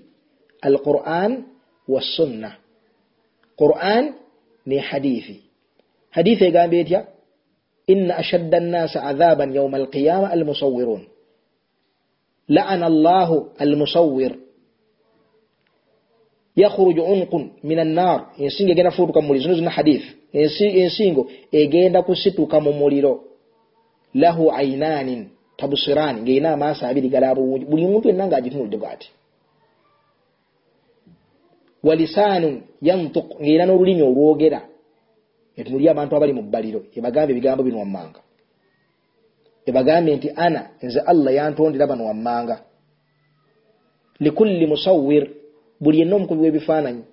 Alquran 0.61 1.43
wassunna 1.87 2.51
quran 3.59 4.13
ne 4.65 4.77
hadithi. 4.77 5.35
Hadithi 6.15 6.43
egamba 6.45 6.75
etya? 6.75 6.99
Inna 7.87 8.17
ashadda 8.21 8.59
nnasa 8.59 9.03
adhaban 9.03 9.53
yauma 9.55 9.77
alqiyama 9.77 10.27
almusawirun 10.31 11.03
laana 12.51 12.85
allahu 12.85 13.51
almusawir 13.57 14.31
yakhruju 16.55 17.01
unqun 17.03 17.51
min 17.63 17.79
annar 17.79 18.25
ensingo 18.37 18.71
egenda 18.71 18.91
fuutuka 18.91 19.21
mumuliro 19.21 19.43
zino 19.43 19.55
zina 19.55 19.69
hadith. 19.69 20.03
Ensingo 20.33 21.27
egenda 21.51 22.01
kusituka 22.01 22.59
mu 22.59 22.73
muliro. 22.73 23.23
Lahu 24.13 24.51
ainanin 24.51 25.29
tabusirani 25.57 26.21
ngaerina 26.21 26.53
amaaso 26.53 26.85
abiri 26.85 27.09
galaba 27.09 27.41
bulungi 27.41 27.65
buli 27.65 27.87
muntu 27.87 28.07
yenna 28.07 28.27
ngaagitunulidde 28.27 28.77
bwati. 28.77 29.09
Walisaanun 31.83 32.61
yantuk 32.81 33.39
ngaerina 33.39 33.65
n'olulimi 33.65 34.01
olwogera. 34.01 34.61
Etunuli 35.57 35.89
abantu 35.89 36.15
abali 36.15 36.33
mu 36.33 36.41
bbaliro. 36.43 36.81
Ebagambe 36.95 37.31
ebigambo 37.31 37.63
bino 37.63 37.79
wammanga. 37.79 38.19
Ebagambe 39.65 40.15
nti 40.15 40.31
ana 40.35 40.69
nze 40.81 40.99
allah 40.99 41.33
yantondera 41.33 41.87
bano 41.87 42.05
wammanga. 42.05 42.61
Likulli 44.19 44.65
musawir 44.67 45.40
buli 45.81 45.99
yenna 45.99 46.15
omukubi 46.15 46.41
w'ebifaananyi. 46.41 47.03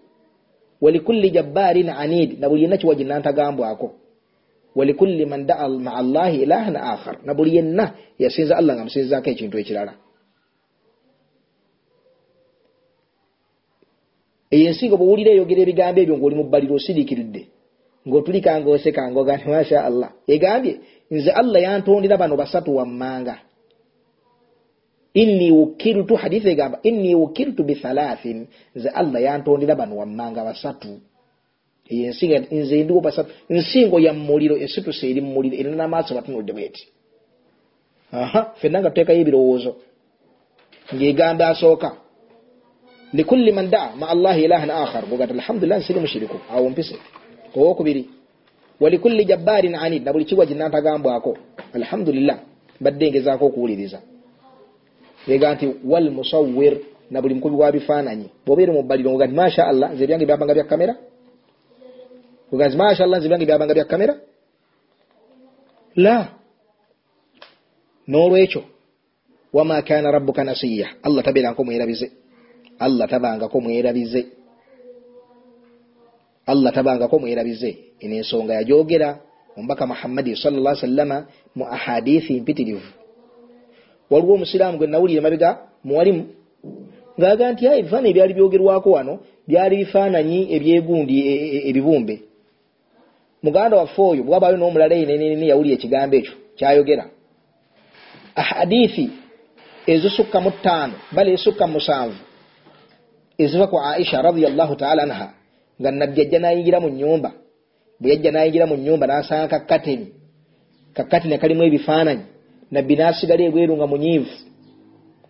Walikulli 0.81 1.31
jabbarin 1.31 1.89
anid 1.89 2.41
na 2.41 2.49
buli 2.49 2.63
yenna 2.63 2.77
kiwaji 2.77 3.05
nantagambwako 3.05 3.95
walikulli 4.75 5.27
man 5.27 5.47
daa 5.47 5.69
maa 5.69 6.03
llahi 6.03 6.43
ilahan 6.43 6.77
akhar 6.77 7.17
na 7.25 7.35
buli 7.35 7.57
yenna 7.57 7.95
yasinza 8.19 8.57
allah 8.57 8.75
nga 8.77 8.85
musinzizako 8.85 9.31
ekintu 9.31 9.59
ekirala. 9.59 9.93
Eyo 14.51 14.67
ensingo 14.71 14.97
bwewulira 14.97 15.31
eyogera 15.33 15.61
ebigambo 15.63 16.01
ebyo 16.01 16.17
ngaoli 16.17 16.37
mu 16.37 16.45
bbaliro 16.47 16.75
osiriikiridde 16.79 17.43
ng'otulika 18.07 18.51
ng'oseka 18.61 19.03
ng'ogandi 19.11 19.45
masha 19.53 19.85
allah. 19.89 20.11
Egambye 20.35 20.73
nze 21.11 21.31
allah 21.41 21.61
yantondera 21.63 22.17
bano 22.17 22.37
basatu 22.37 22.77
wammanga 22.77 23.48
inni 25.15 25.51
wukirtu 25.51 26.17
hadithi 26.17 26.49
egamba 26.49 26.79
inni 26.83 27.15
wukirtu 27.15 27.65
bithalathin 27.65 28.47
nze 28.77 28.89
allah 28.89 29.23
yantondera 29.23 29.75
bano 29.75 29.97
wammanga 29.97 30.45
basatu. 30.45 31.01
Eyo 31.89 32.07
ensinga 32.07 32.39
nze 32.51 32.85
ndiwo 32.85 33.01
basatu. 33.01 33.31
Nsingo 33.51 34.01
ya 34.01 34.13
muliro 34.13 34.57
esituse 34.57 35.11
eri 35.11 35.21
mumuliro 35.21 35.57
erina 35.57 35.77
n'amaaso 35.77 36.15
batunudde 36.15 36.53
bweti. 36.53 36.89
Aha 38.13 38.41
fenna 38.61 38.81
nga 38.81 38.91
tuteekayo 38.91 39.21
ebirowoozo. 39.21 39.73
Ng'egamba 40.95 41.49
asooka 41.49 41.93
likulli 43.13 43.53
man 43.53 43.71
daa 43.71 43.93
ma 43.97 44.09
allahi 44.09 44.45
ilahan 44.45 44.71
akhar 44.71 45.07
gogati 45.07 45.33
alhamdulillah 45.33 45.79
nsiri 45.81 46.01
mushiriku. 46.01 46.37
Awo 46.53 46.71
mpise. 46.71 46.97
Owokubiri 47.57 48.03
walikulli 48.81 49.25
jabbarin 49.25 49.75
anid. 49.75 50.05
Na 50.05 50.13
buli 50.13 50.25
kigwa 50.25 50.47
ginantagambwako 50.47 51.37
alhamdulillah 51.75 52.39
mbadde 52.81 53.11
ngezaako 53.11 53.47
okuwuliriza 53.47 54.01
ega 55.29 55.55
nti 55.55 55.67
wal 55.85 56.11
musawir 56.11 56.75
na 57.11 57.23
buli 57.23 57.35
mukubi 57.35 57.57
wa 57.57 57.73
bifaananyi. 57.73 58.27
Bwobeere 58.47 58.73
mu 58.73 58.83
bbaliro 58.83 59.11
nti 59.15 59.35
masha 59.35 59.63
allah 59.67 59.93
nze 59.93 60.05
ebyange 60.05 60.27
byabanga 60.27 60.55
bya 60.55 60.65
kamera? 60.65 60.95
Oga 62.53 62.69
nti 62.69 62.77
masha 62.77 63.05
allah 63.05 63.19
nze 63.19 63.27
ebyange 63.27 63.47
byabanga 63.47 63.75
bya 63.75 63.85
kamera? 63.85 64.15
La. 65.97 66.17
N'olwekyo 68.09 68.63
wama 69.53 69.83
kana 69.83 70.11
rabbuka 70.11 70.45
nasiya. 70.45 70.89
Allah 71.03 71.25
tabeerangako 71.25 71.65
mwerabize 71.65 72.09
allah 72.79 73.09
tabangako 73.09 73.61
mwerabize 73.61 74.27
allah 76.47 76.73
tabangako 76.73 77.19
mwerabize 77.19 77.79
eno 78.01 78.15
ensonga 78.17 78.55
yajogera 78.55 79.21
omubaka 79.57 79.87
muhammadi 79.87 80.37
sallla 80.37 80.77
sallama 80.77 81.27
mu 81.55 81.65
ahadithi 81.67 82.41
mpitirivu 82.41 82.91
waliwo 84.11 84.35
omusiraamu 84.35 84.79
gwe 84.79 84.87
nawulire 84.87 85.21
mabega 85.21 85.59
muwalimu 85.85 86.25
ngaaga 87.19 87.53
nti 87.53 87.69
a 87.69 87.77
ebifaananyi 87.77 88.15
byali 88.15 88.35
byogerwako 88.35 88.91
wano 88.91 89.19
byali 89.49 89.77
bifaananyi 89.77 90.39
ebyegundi 90.57 91.15
e, 91.31 91.35
e, 91.57 91.59
ebibumbe. 91.71 92.23
Muganda 93.43 93.77
waffe 93.77 94.03
oyo 94.03 94.23
bwabayo 94.23 94.57
n'omulala 94.57 94.95
enenene 94.95 95.47
yawulira 95.51 95.75
ekigambo 95.75 96.15
ekyo 96.17 96.35
kyayogera. 96.59 97.05
Ahadithi 98.41 99.07
ezisukka 99.93 100.39
mu 100.41 100.51
ttaano 100.51 100.95
bale 101.15 101.29
ezisukka 101.33 101.67
mu 101.67 101.73
musanvu 101.73 102.21
eziva 103.39 103.67
ku 103.71 103.77
aisha 103.79 104.23
radiallahu 104.23 104.75
taala 104.77 105.03
anha 105.03 105.29
nga 105.81 105.91
nabbi 105.91 106.21
ajja 106.21 106.39
nayingira 106.39 106.81
mu 106.81 106.89
nyumba 106.89 107.31
bwe 108.01 108.11
yajja 108.11 108.31
nayingira 108.33 108.67
mu 108.67 108.77
nyumba 108.77 109.07
nasanga 109.07 109.49
kakateni 109.49 110.07
kakateni 110.97 111.35
akalimu 111.35 111.63
ebifaananyi 111.63 112.25
nabbi 112.71 112.97
nasigala 112.97 113.43
ebweru 113.45 113.77
nga 113.77 113.87
munyiivu 113.87 114.35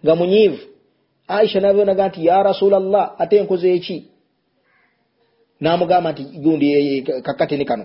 nga 0.05 0.15
munyiivu 0.15 0.63
aisha 1.29 1.61
nabonaga 1.61 2.09
nti 2.09 2.27
ya 2.27 2.43
rasulllah 2.43 3.15
ate 3.19 3.37
enkoze 3.37 3.75
eki 3.75 3.97
namugamba 5.61 6.13
nti 6.13 6.23
gundi 6.23 7.03
kakateni 7.23 7.65
kano. 7.65 7.85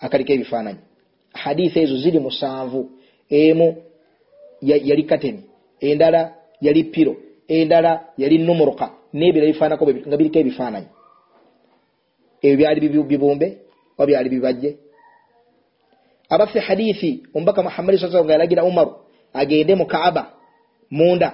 Akaliko 0.00 0.32
ebifaananyi. 0.32 0.78
Haditha 1.32 1.80
ezo 1.80 1.96
ziri 1.96 2.18
musanvu 2.18 2.90
emu 3.30 3.76
yali 4.62 5.02
kateni. 5.02 5.42
Endala 5.80 6.34
yali 6.60 6.84
piro 6.84 7.16
endala 7.48 7.92
yali 8.18 8.38
numuruka 8.38 8.90
nebira 9.12 9.46
bifaanako 9.46 9.84
nga 10.08 10.16
biriko 10.16 10.38
ebifaananyi. 10.38 10.86
Ebyo 12.42 12.56
byali 12.56 12.88
bibumbe 12.88 13.58
oba 13.98 14.06
byali 14.06 14.28
bibajje 14.28 14.76
abaffe 16.32 16.60
hadithi 16.68 17.10
omubaka 17.34 17.62
muhammadi 17.62 17.98
sa 17.98 18.08
nga 18.08 18.32
yalagira 18.32 18.64
umaru 18.64 18.92
agende 19.40 19.74
mu 19.74 19.86
kaaba 19.86 20.22
munda 20.90 21.28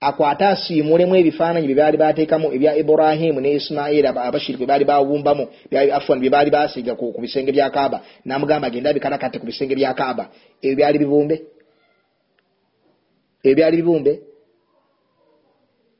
akwate 0.00 0.44
asiimulemu 0.44 1.16
ebifaananyi 1.16 1.66
byebaali 1.66 1.96
bateekamu 1.96 2.46
ebya 2.56 2.76
iburahimu 2.80 3.40
ne 3.40 3.50
isimairi 3.58 4.06
abashiri 4.06 4.58
bwebaali 4.58 4.84
bawumbamu 4.84 5.44
afwan 5.98 6.20
byebaali 6.20 6.50
basiiga 6.50 6.94
ku 6.94 7.20
bisenge 7.20 7.52
bya 7.52 7.70
kaaba. 7.70 8.00
Namugamba 8.24 8.66
agende 8.68 8.88
abikanakate 8.88 9.38
ku 9.38 9.46
bisenge 9.46 9.74
bya 9.74 9.94
kaaba. 9.94 10.24
Ebyo 10.62 10.76
byali 10.76 10.98
bibumbe? 10.98 11.36
Ebyo 13.42 13.54
byali 13.56 13.76
bibumbe? 13.76 14.12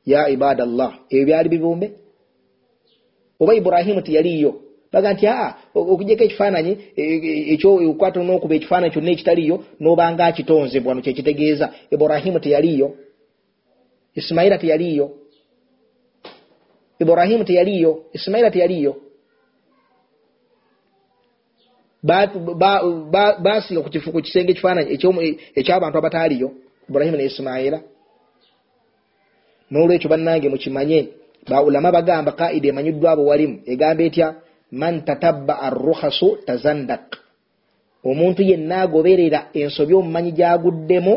Ya 0.05 0.29
ibadallah 0.29 0.91
ebyo 1.09 1.25
byali 1.25 1.49
bibumbe? 1.49 1.87
Oba 3.39 3.55
iburahimu 3.55 4.01
tiyaliyo 4.01 4.64
baga 4.91 5.13
nti 5.13 5.27
aa 5.27 5.53
okujeko 5.75 6.23
ekifaananyi 6.23 6.71
e, 6.95 7.01
e, 7.03 7.53
ekyo 7.53 7.69
okwata 7.91 8.23
nokuba 8.23 8.55
ekifaananyi 8.55 8.93
kyonna 8.93 9.11
ekitaliyo 9.11 9.55
nobanga 9.79 10.25
akitonzebwa 10.25 10.95
no 10.95 11.01
kyekitegeeza 11.01 11.65
iburahimu 11.93 12.39
teyaliyo 12.39 12.87
isimaira 14.15 14.57
teyaliyo 14.57 15.11
iburahimu 16.99 17.43
teyaliyo 17.43 17.91
isimaira 18.13 18.51
teyaliyo 18.51 18.93
basiga 23.43 23.81
ku 23.81 24.21
kisenge 24.21 24.51
ekifaananyi 24.51 24.89
ekyabantu 25.55 25.97
abataaliyo 25.97 26.51
iburahimu 26.89 27.17
ne 27.17 27.25
isimaira 27.25 27.79
nolwekyo 29.71 30.09
bannange 30.09 30.49
mukimanye 30.49 30.99
baulama 31.49 31.91
bagamba 31.91 32.31
kaida 32.31 32.67
emanyiddwa 32.67 33.11
abo 33.11 33.25
walimu 33.25 33.61
egamba 33.65 34.03
etya 34.03 34.27
man 34.71 35.05
tatabba 35.05 35.59
arruhasu 35.67 36.37
tazandak 36.45 37.17
omuntu 38.03 38.41
yenna 38.43 38.81
agoberera 38.81 39.49
ensobi 39.53 39.93
omumanyi 39.93 40.31
gyaguddemu 40.31 41.13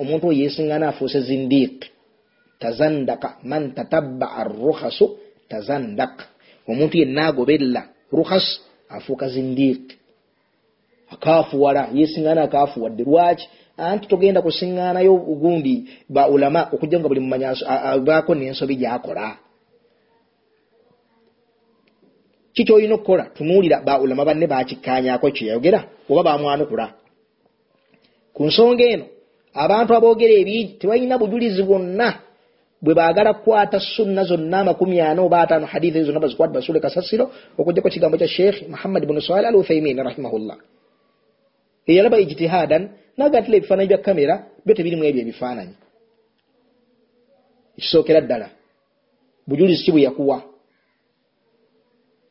omuntu 0.00 0.24
oyo 0.28 0.38
yesingana 0.42 0.88
afuuse 0.88 1.20
zindiik 1.20 1.86
tazandaka 2.58 3.28
man 3.44 3.74
tatabba 3.74 4.26
arruhasu 4.40 5.06
tazandak 5.48 6.14
omuntu 6.68 6.94
yenna 6.98 7.26
agoberera 7.26 7.82
ruhas 8.12 8.46
afuuka 8.88 9.28
zindiik 9.28 10.02
akafuwala 11.12 11.88
yesingana 11.94 12.42
akafuwadde 12.42 13.04
lwaki? 13.04 13.48
Anti 13.76 14.06
togenda 14.08 14.42
kusiŋŋaanayo 14.42 15.16
gundi 15.16 15.88
ba 16.08 16.28
ulama 16.28 16.68
okujja 16.72 16.98
nga 16.98 17.08
buli 17.08 17.20
mumanya 17.20 17.56
baako 18.06 18.34
n'ensobi 18.34 18.76
gyakola 18.76 19.36
kikyolina 22.54 22.94
okukola? 22.94 23.24
Tunuulira 23.34 23.80
ba 23.86 24.00
ulama 24.00 24.24
banne 24.24 24.46
bakikkanyako 24.46 25.30
kyeyayogera 25.30 25.80
oba 26.10 26.22
bamwanukula. 26.22 26.86
Ku 28.34 28.46
nsonga 28.46 28.84
eno 28.84 29.06
abantu 29.54 29.94
aboogera 29.94 30.34
ebingi 30.42 30.76
tebalina 30.80 31.18
bujulizi 31.18 31.62
bwonna 31.62 32.08
bwe 32.82 32.94
baagala 32.94 33.34
kukwata 33.34 33.80
sunna 33.80 34.24
zonna 34.24 34.58
amakumi 34.60 35.00
ana 35.00 35.22
oba 35.22 35.40
ataano 35.40 35.66
haditha 35.66 35.98
ezo 35.98 36.06
zonna 36.06 36.20
bazikwata 36.20 36.52
basule 36.52 36.80
kasasiro 36.80 37.24
okugjako 37.58 37.88
kigambo 37.88 38.16
kya 38.16 38.28
sheikh 38.28 38.68
muhammad 38.68 39.06
bunu 39.06 39.20
sali 39.20 39.46
al 39.46 39.56
uthaimin 39.56 39.96
rahimahullah 40.02 40.56
eyalaba 41.86 42.18
ijtihadan 42.18 42.88
nagatila 43.16 43.56
ebifaananyi 43.56 43.88
bya 43.88 43.98
kamera 43.98 44.34
byo 44.64 44.74
tebirimu 44.74 45.04
ebyo 45.04 45.22
ebifaananyi. 45.22 45.74
Ekisookera 47.78 48.20
ddala. 48.20 48.48
Bujulizi 49.46 49.84
ki 49.84 49.92
bwe 49.92 50.02
yakuwa 50.02 50.51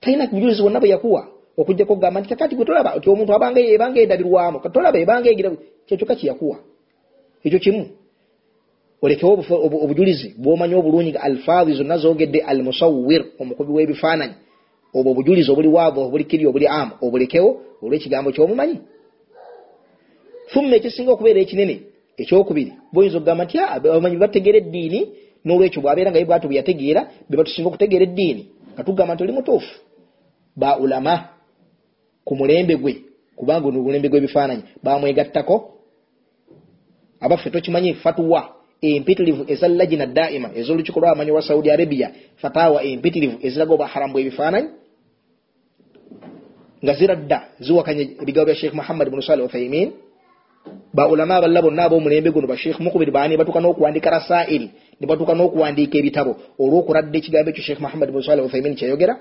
talina 0.02 0.28
bujulizi 0.28 0.62
bwonna 0.62 0.80
bwe 0.80 0.90
yakuwa 0.90 1.22
okujjako 1.58 1.94
okugamba 1.94 2.20
nti 2.20 2.30
kakati 2.30 2.56
gwe 2.56 2.66
tolaba 2.66 3.00
ti 3.00 3.10
omuntu 3.10 3.32
ebanga 3.34 4.00
endabirwamu 4.02 4.60
tolaba 4.74 4.98
ebanga 5.00 5.30
egira 5.30 5.50
kyekyoka 5.88 6.16
kiyakuwa 6.16 6.58
ekyo 7.46 7.60
kimu 7.60 7.84
olekewo 9.02 9.46
obujulizi 9.84 10.36
bwomanyi 10.38 10.76
obulungi 10.76 11.12
nga 11.12 11.22
alfaadhi 11.22 11.74
zonna 11.74 11.98
zogedde 11.98 12.40
al 12.42 12.64
musawir 12.64 13.26
omukubi 13.40 13.72
w'ebifaananyi. 13.74 14.34
Obwo 14.94 15.12
obujulizi 15.12 15.52
obuli 15.52 15.68
waavu 15.68 16.00
obuli 16.02 16.24
kiri 16.24 16.46
obuli 16.46 16.68
amu 16.68 16.92
obulekewo 17.02 17.50
olw'ekigambo 17.84 18.32
kyomumanyi. 18.32 18.78
Fumma 20.52 20.76
ekisinga 20.76 21.12
okubeera 21.12 21.40
ekinene 21.42 21.76
ekyokubiri 22.22 22.72
boyinza 22.94 23.18
okugamba 23.18 23.44
nti 23.46 23.58
ah, 23.58 23.72
abamanyi 23.76 24.16
bebategeera 24.16 24.58
eddiini 24.62 25.00
n'olwekyo 25.46 25.82
bwabeera 25.82 26.10
nga 26.12 26.20
ye 26.20 26.26
bwatu 26.26 26.48
bwe 26.48 26.58
yategeera 26.60 27.02
bebatusinga 27.30 27.68
okutegeera 27.70 28.06
eddiini. 28.06 28.44
Nga 28.74 28.84
tugamba 28.84 29.14
nti 29.14 29.24
oli 29.24 29.34
mutuufu 29.38 29.74
ba 30.56 30.78
ulama 30.78 31.30
ku 32.26 32.36
mulembe 32.36 32.76
gwe 32.76 32.94
kubanga 33.36 33.68
omulembe 33.68 34.10
gw'ebifaananyi 34.10 34.64
bamwegattako 34.84 35.56
abaffe 37.20 37.50
tokimanyi 37.50 37.94
fatuwa 37.94 38.42
empitirivu 38.82 39.46
eza 39.48 39.68
lagina 39.68 40.06
daima 40.06 40.50
ez'olukiiko 40.56 41.00
lwabamanyi 41.00 41.32
wa 41.32 41.42
saudi 41.42 41.72
arabia 41.72 42.12
fatawa 42.42 42.84
empitirivu 42.84 43.38
eziraga 43.42 43.74
obaharamu 43.74 44.14
bw'ebifaananyi 44.14 44.70
nga 46.84 46.94
ziradda 46.94 47.38
ziwakanya 47.60 48.04
ebigabo 48.22 48.46
bya 48.46 48.56
sheikh 48.56 48.74
muhammad 48.74 49.10
bunu 49.10 49.22
salih 49.22 49.46
uthaimin 49.46 49.92
baulama 50.94 51.36
aballa 51.36 51.62
bonna 51.62 51.84
ab'omulembe 51.86 52.30
guno 52.34 52.48
basheikh 52.48 52.80
mukubiri 52.80 53.12
baani 53.12 53.38
batuka 53.38 53.60
n'okuwandika 53.62 54.10
rasail 54.10 54.64
ne 55.00 55.06
batuka 55.08 55.34
n'okuwandiika 55.34 55.98
ebitabo 56.02 56.32
olw'okuradda 56.60 57.18
ekigambo 57.18 57.50
ekyo 57.50 57.64
sheikh 57.64 57.82
muhammad 57.86 58.10
bun 58.12 58.24
salih 58.24 58.46
uthaimin 58.46 58.76
kyayogera 58.76 59.14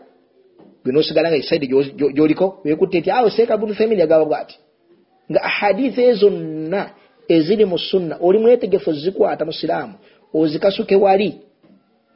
genosigala 0.85 1.29
nga 1.29 1.37
esaidi 1.37 1.67
gyoliko 2.15 2.61
wekutte 2.65 3.01
ti 3.03 3.11
awo 3.11 3.31
seeka 3.31 3.57
bun 3.57 3.71
uthaimin 3.71 3.99
yagamba 3.99 4.25
bwati 4.25 4.57
nga 5.31 5.41
ahaditha 5.43 6.03
ezonna 6.03 6.91
eziri 7.29 7.65
mu 7.65 7.79
sunna 7.79 8.17
oli 8.21 8.39
mwetegefu 8.39 8.93
zikwata 8.93 9.45
musiraamu 9.45 9.95
ozikasuke 10.35 10.97
wali? 10.97 11.41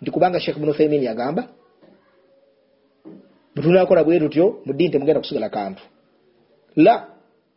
Nti 0.03 0.11
kubanga 0.11 0.41
sheikh 0.41 0.59
bun 0.59 0.69
uthaimin 0.69 1.03
yagamba 1.03 1.49
bwetunakola 3.55 4.05
bwe 4.05 4.19
tutyo 4.19 4.61
mu 4.65 4.73
ddiini 4.73 4.93
temugenda 4.93 5.21
kusigala 5.21 5.49
kantu. 5.49 5.83
La 6.77 7.07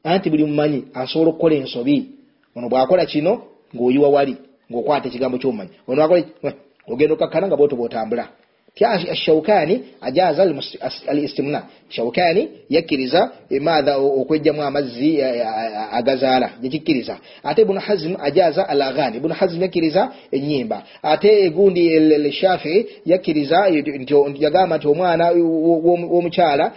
anti 0.03 0.29
buli 0.29 0.45
mumanyi 0.45 0.85
asobola 0.93 1.29
okukola 1.29 1.55
ensobi 1.55 2.11
ono 2.55 2.69
bwakola 2.69 3.05
kino 3.05 3.41
ngaoyiwa 3.75 4.09
wali 4.09 4.37
ngaokwata 4.71 5.07
ekigambo 5.07 5.37
kyomumanyi. 5.37 5.71
Ono 5.87 6.23
ogenda 6.87 7.13
okakkana 7.13 7.47
nga 7.47 7.57
bwoto 7.57 7.75
bwotambula 7.75 8.29
shaukani 9.13 9.81
ajaza 10.01 10.43
al 11.07 11.23
istimna 11.23 11.63
shaukani 11.89 12.49
yakkiriza 12.69 13.31
emadha 13.49 13.97
okwejjamu 13.97 14.63
amazzi 14.63 15.21
agazaala 15.91 16.49
yekikkiriza 16.63 17.17
ate 17.43 17.61
ibunu 17.61 17.79
hazim 17.79 18.15
ajaza 18.21 18.69
al 18.69 18.81
aghani 18.81 19.17
ibunu 19.17 19.33
hazim 19.33 19.61
yakkiriza 19.61 20.11
enyimba 20.31 20.83
ate 21.03 21.45
egundi 21.45 22.31
shafii 22.31 22.85
yakkiriza 23.05 23.67
yagamba 24.39 24.77
nti 24.77 24.87
omwana 24.87 25.31
womukyala 26.11 26.71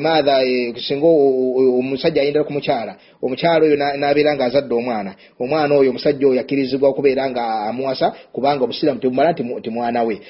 madha 0.00 0.40
singa 0.86 1.06
omusajja 1.06 2.22
ayendera 2.22 2.44
ku 2.44 2.52
mukyala 2.52 2.96
omukyala 3.22 3.64
oyo 3.64 3.76
nabeera 3.76 4.34
nga 4.34 4.44
azadde 4.44 4.74
omwana 4.74 5.14
omwana 5.40 5.74
oyo 5.74 5.90
omusajja 5.90 6.26
oyo 6.26 6.36
yakkirizibwa 6.36 6.88
okubeera 6.88 7.30
nga 7.30 7.44
amuwasa 7.68 8.12
kubanga 8.32 8.64
obusiramu 8.64 9.00
tebumala 9.00 9.32
nti 9.32 9.70
mwana 9.70 10.02
we 10.02 10.20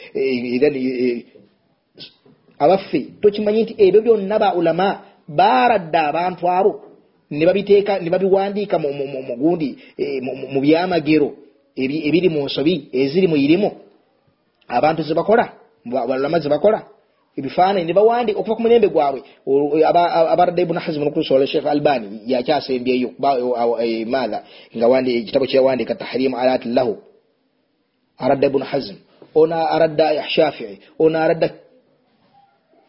abaffe 2.59 3.01
tokimanyi 3.21 3.63
nti 3.63 3.75
ebyo 3.79 4.01
byonna 4.03 4.39
ba 4.39 4.55
ulama 4.55 4.89
baradde 5.29 5.99
abantu 5.99 6.49
abo 6.51 6.73
ne 7.31 7.47
babiteeka 7.47 7.99
ne 8.01 8.11
babiwandiika 8.11 8.79
mugundi 8.79 9.79
eh, 9.99 10.23
mu 10.53 10.61
byamagero 10.61 11.29
ebiri 11.77 12.29
mu 12.29 12.45
nsobi 12.45 12.89
eziri 12.93 13.27
mu 13.27 13.37
irimu. 13.37 13.71
Abantu 14.69 15.03
zebakola 15.03 15.53
balama 15.85 16.39
zebakola 16.41 16.83
ebifaananyi 17.37 17.87
nebawandi 17.87 18.33
okuva 18.33 18.57
ku 18.57 18.63
mulembe 18.63 18.89
gwabwe 18.89 19.21
abaradda 20.33 20.63
ibuna 20.63 20.81
hazimu 20.81 21.05
nokusobola 21.05 21.47
sheikh 21.47 21.67
albani 21.67 22.23
yakyasembyeyo 22.27 23.11
e, 23.83 24.05
maatha 24.05 24.45
ekitabo 24.73 25.47
kyeyawandika 25.47 25.95
tahrimu 25.95 26.37
alati 26.39 26.69
lahu. 26.69 26.95
Aradda 28.19 28.47
ibuna 28.47 28.65
hazim 28.65 28.97
ono 29.35 29.57
aradda 29.57 30.29
shafii 30.29 30.79
ono 30.99 31.19
aradda 31.19 31.49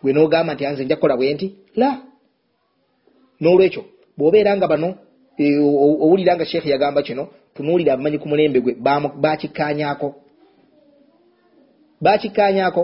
gwe 0.05 0.13
nogamba 0.13 0.53
nti 0.53 0.65
anze 0.65 0.85
nja 0.85 0.95
kukola 0.95 1.17
bwe 1.17 1.33
nti. 1.33 1.47
La. 1.75 1.89
N'olwekyo 3.41 3.83
bw'obeera 4.17 4.57
nga 4.57 4.67
bano 4.67 4.89
e, 5.37 5.45
owulira 6.03 6.35
nga 6.35 6.45
sheekh 6.45 6.65
yagamba 6.65 7.01
kino 7.01 7.23
tunuulira 7.55 7.93
abamanyi 7.93 8.17
ku 8.21 8.27
mulembe 8.29 8.59
gwe 8.61 8.73
bakikanyako 9.23 10.07
bakikanyako 12.01 12.83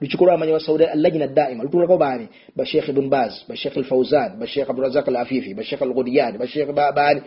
lukiiko 0.00 0.24
lwabamanyi 0.24 0.52
wa 0.52 0.60
saudi 0.60 0.84
allajina 0.84 1.26
daima 1.26 1.62
lutulako 1.62 1.96
baani? 1.96 2.26
Bashekh 2.56 2.88
ibn 2.88 3.08
baz 3.08 3.32
bashekh 3.48 3.76
alfauzan 3.76 4.30
bashekh 4.40 4.70
abdurazak 4.70 5.08
al 5.08 5.16
afifi 5.16 5.54
bashekh 5.54 5.82
alghudiyan 5.82 6.38
bashekh 6.38 6.70
baani 6.74 7.20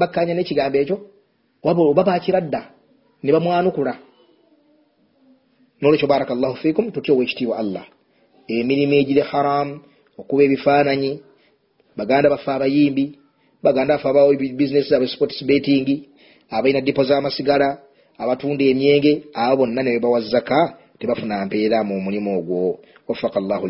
bakkanya 0.00 0.34
n'ekigambo 0.34 0.78
ekyo? 0.78 0.96
Waba 1.62 1.82
oba 1.82 2.02
bakiradda 2.02 2.62
ne 3.22 3.32
bamwanukula. 3.32 3.94
Nolwekyo 5.80 6.08
baraka 6.08 6.34
llahu 6.34 6.56
fikum 6.56 6.90
tutya 6.90 7.14
owekitiibwa 7.14 7.58
allah 7.58 7.99
emirimu 8.58 8.94
egiri 9.00 9.22
haram 9.30 9.68
okuba 10.20 10.42
ebifaananyi 10.46 11.12
baganda 11.98 12.32
baffe 12.32 12.50
abayimbi 12.52 13.04
baganda 13.64 13.94
baffe 13.94 14.08
abawo 14.08 14.30
bisinesi 14.58 14.88
zabe 14.90 15.06
sports 15.06 15.38
betting 15.48 15.88
abalina 16.50 16.80
dipo 16.80 17.02
z'amasigala 17.08 17.68
abatunda 18.22 18.64
emyenge 18.72 19.12
abo 19.34 19.56
bonna 19.58 19.82
ne 19.82 19.90
bebawa 19.94 20.20
zaka 20.32 20.60
tebafuna 21.00 21.46
mpeera 21.46 21.84
mu 21.84 22.00
mulimu 22.00 22.38
ogwo. 22.38 22.78
Wafaka 23.08 23.40
llahu 23.40 23.66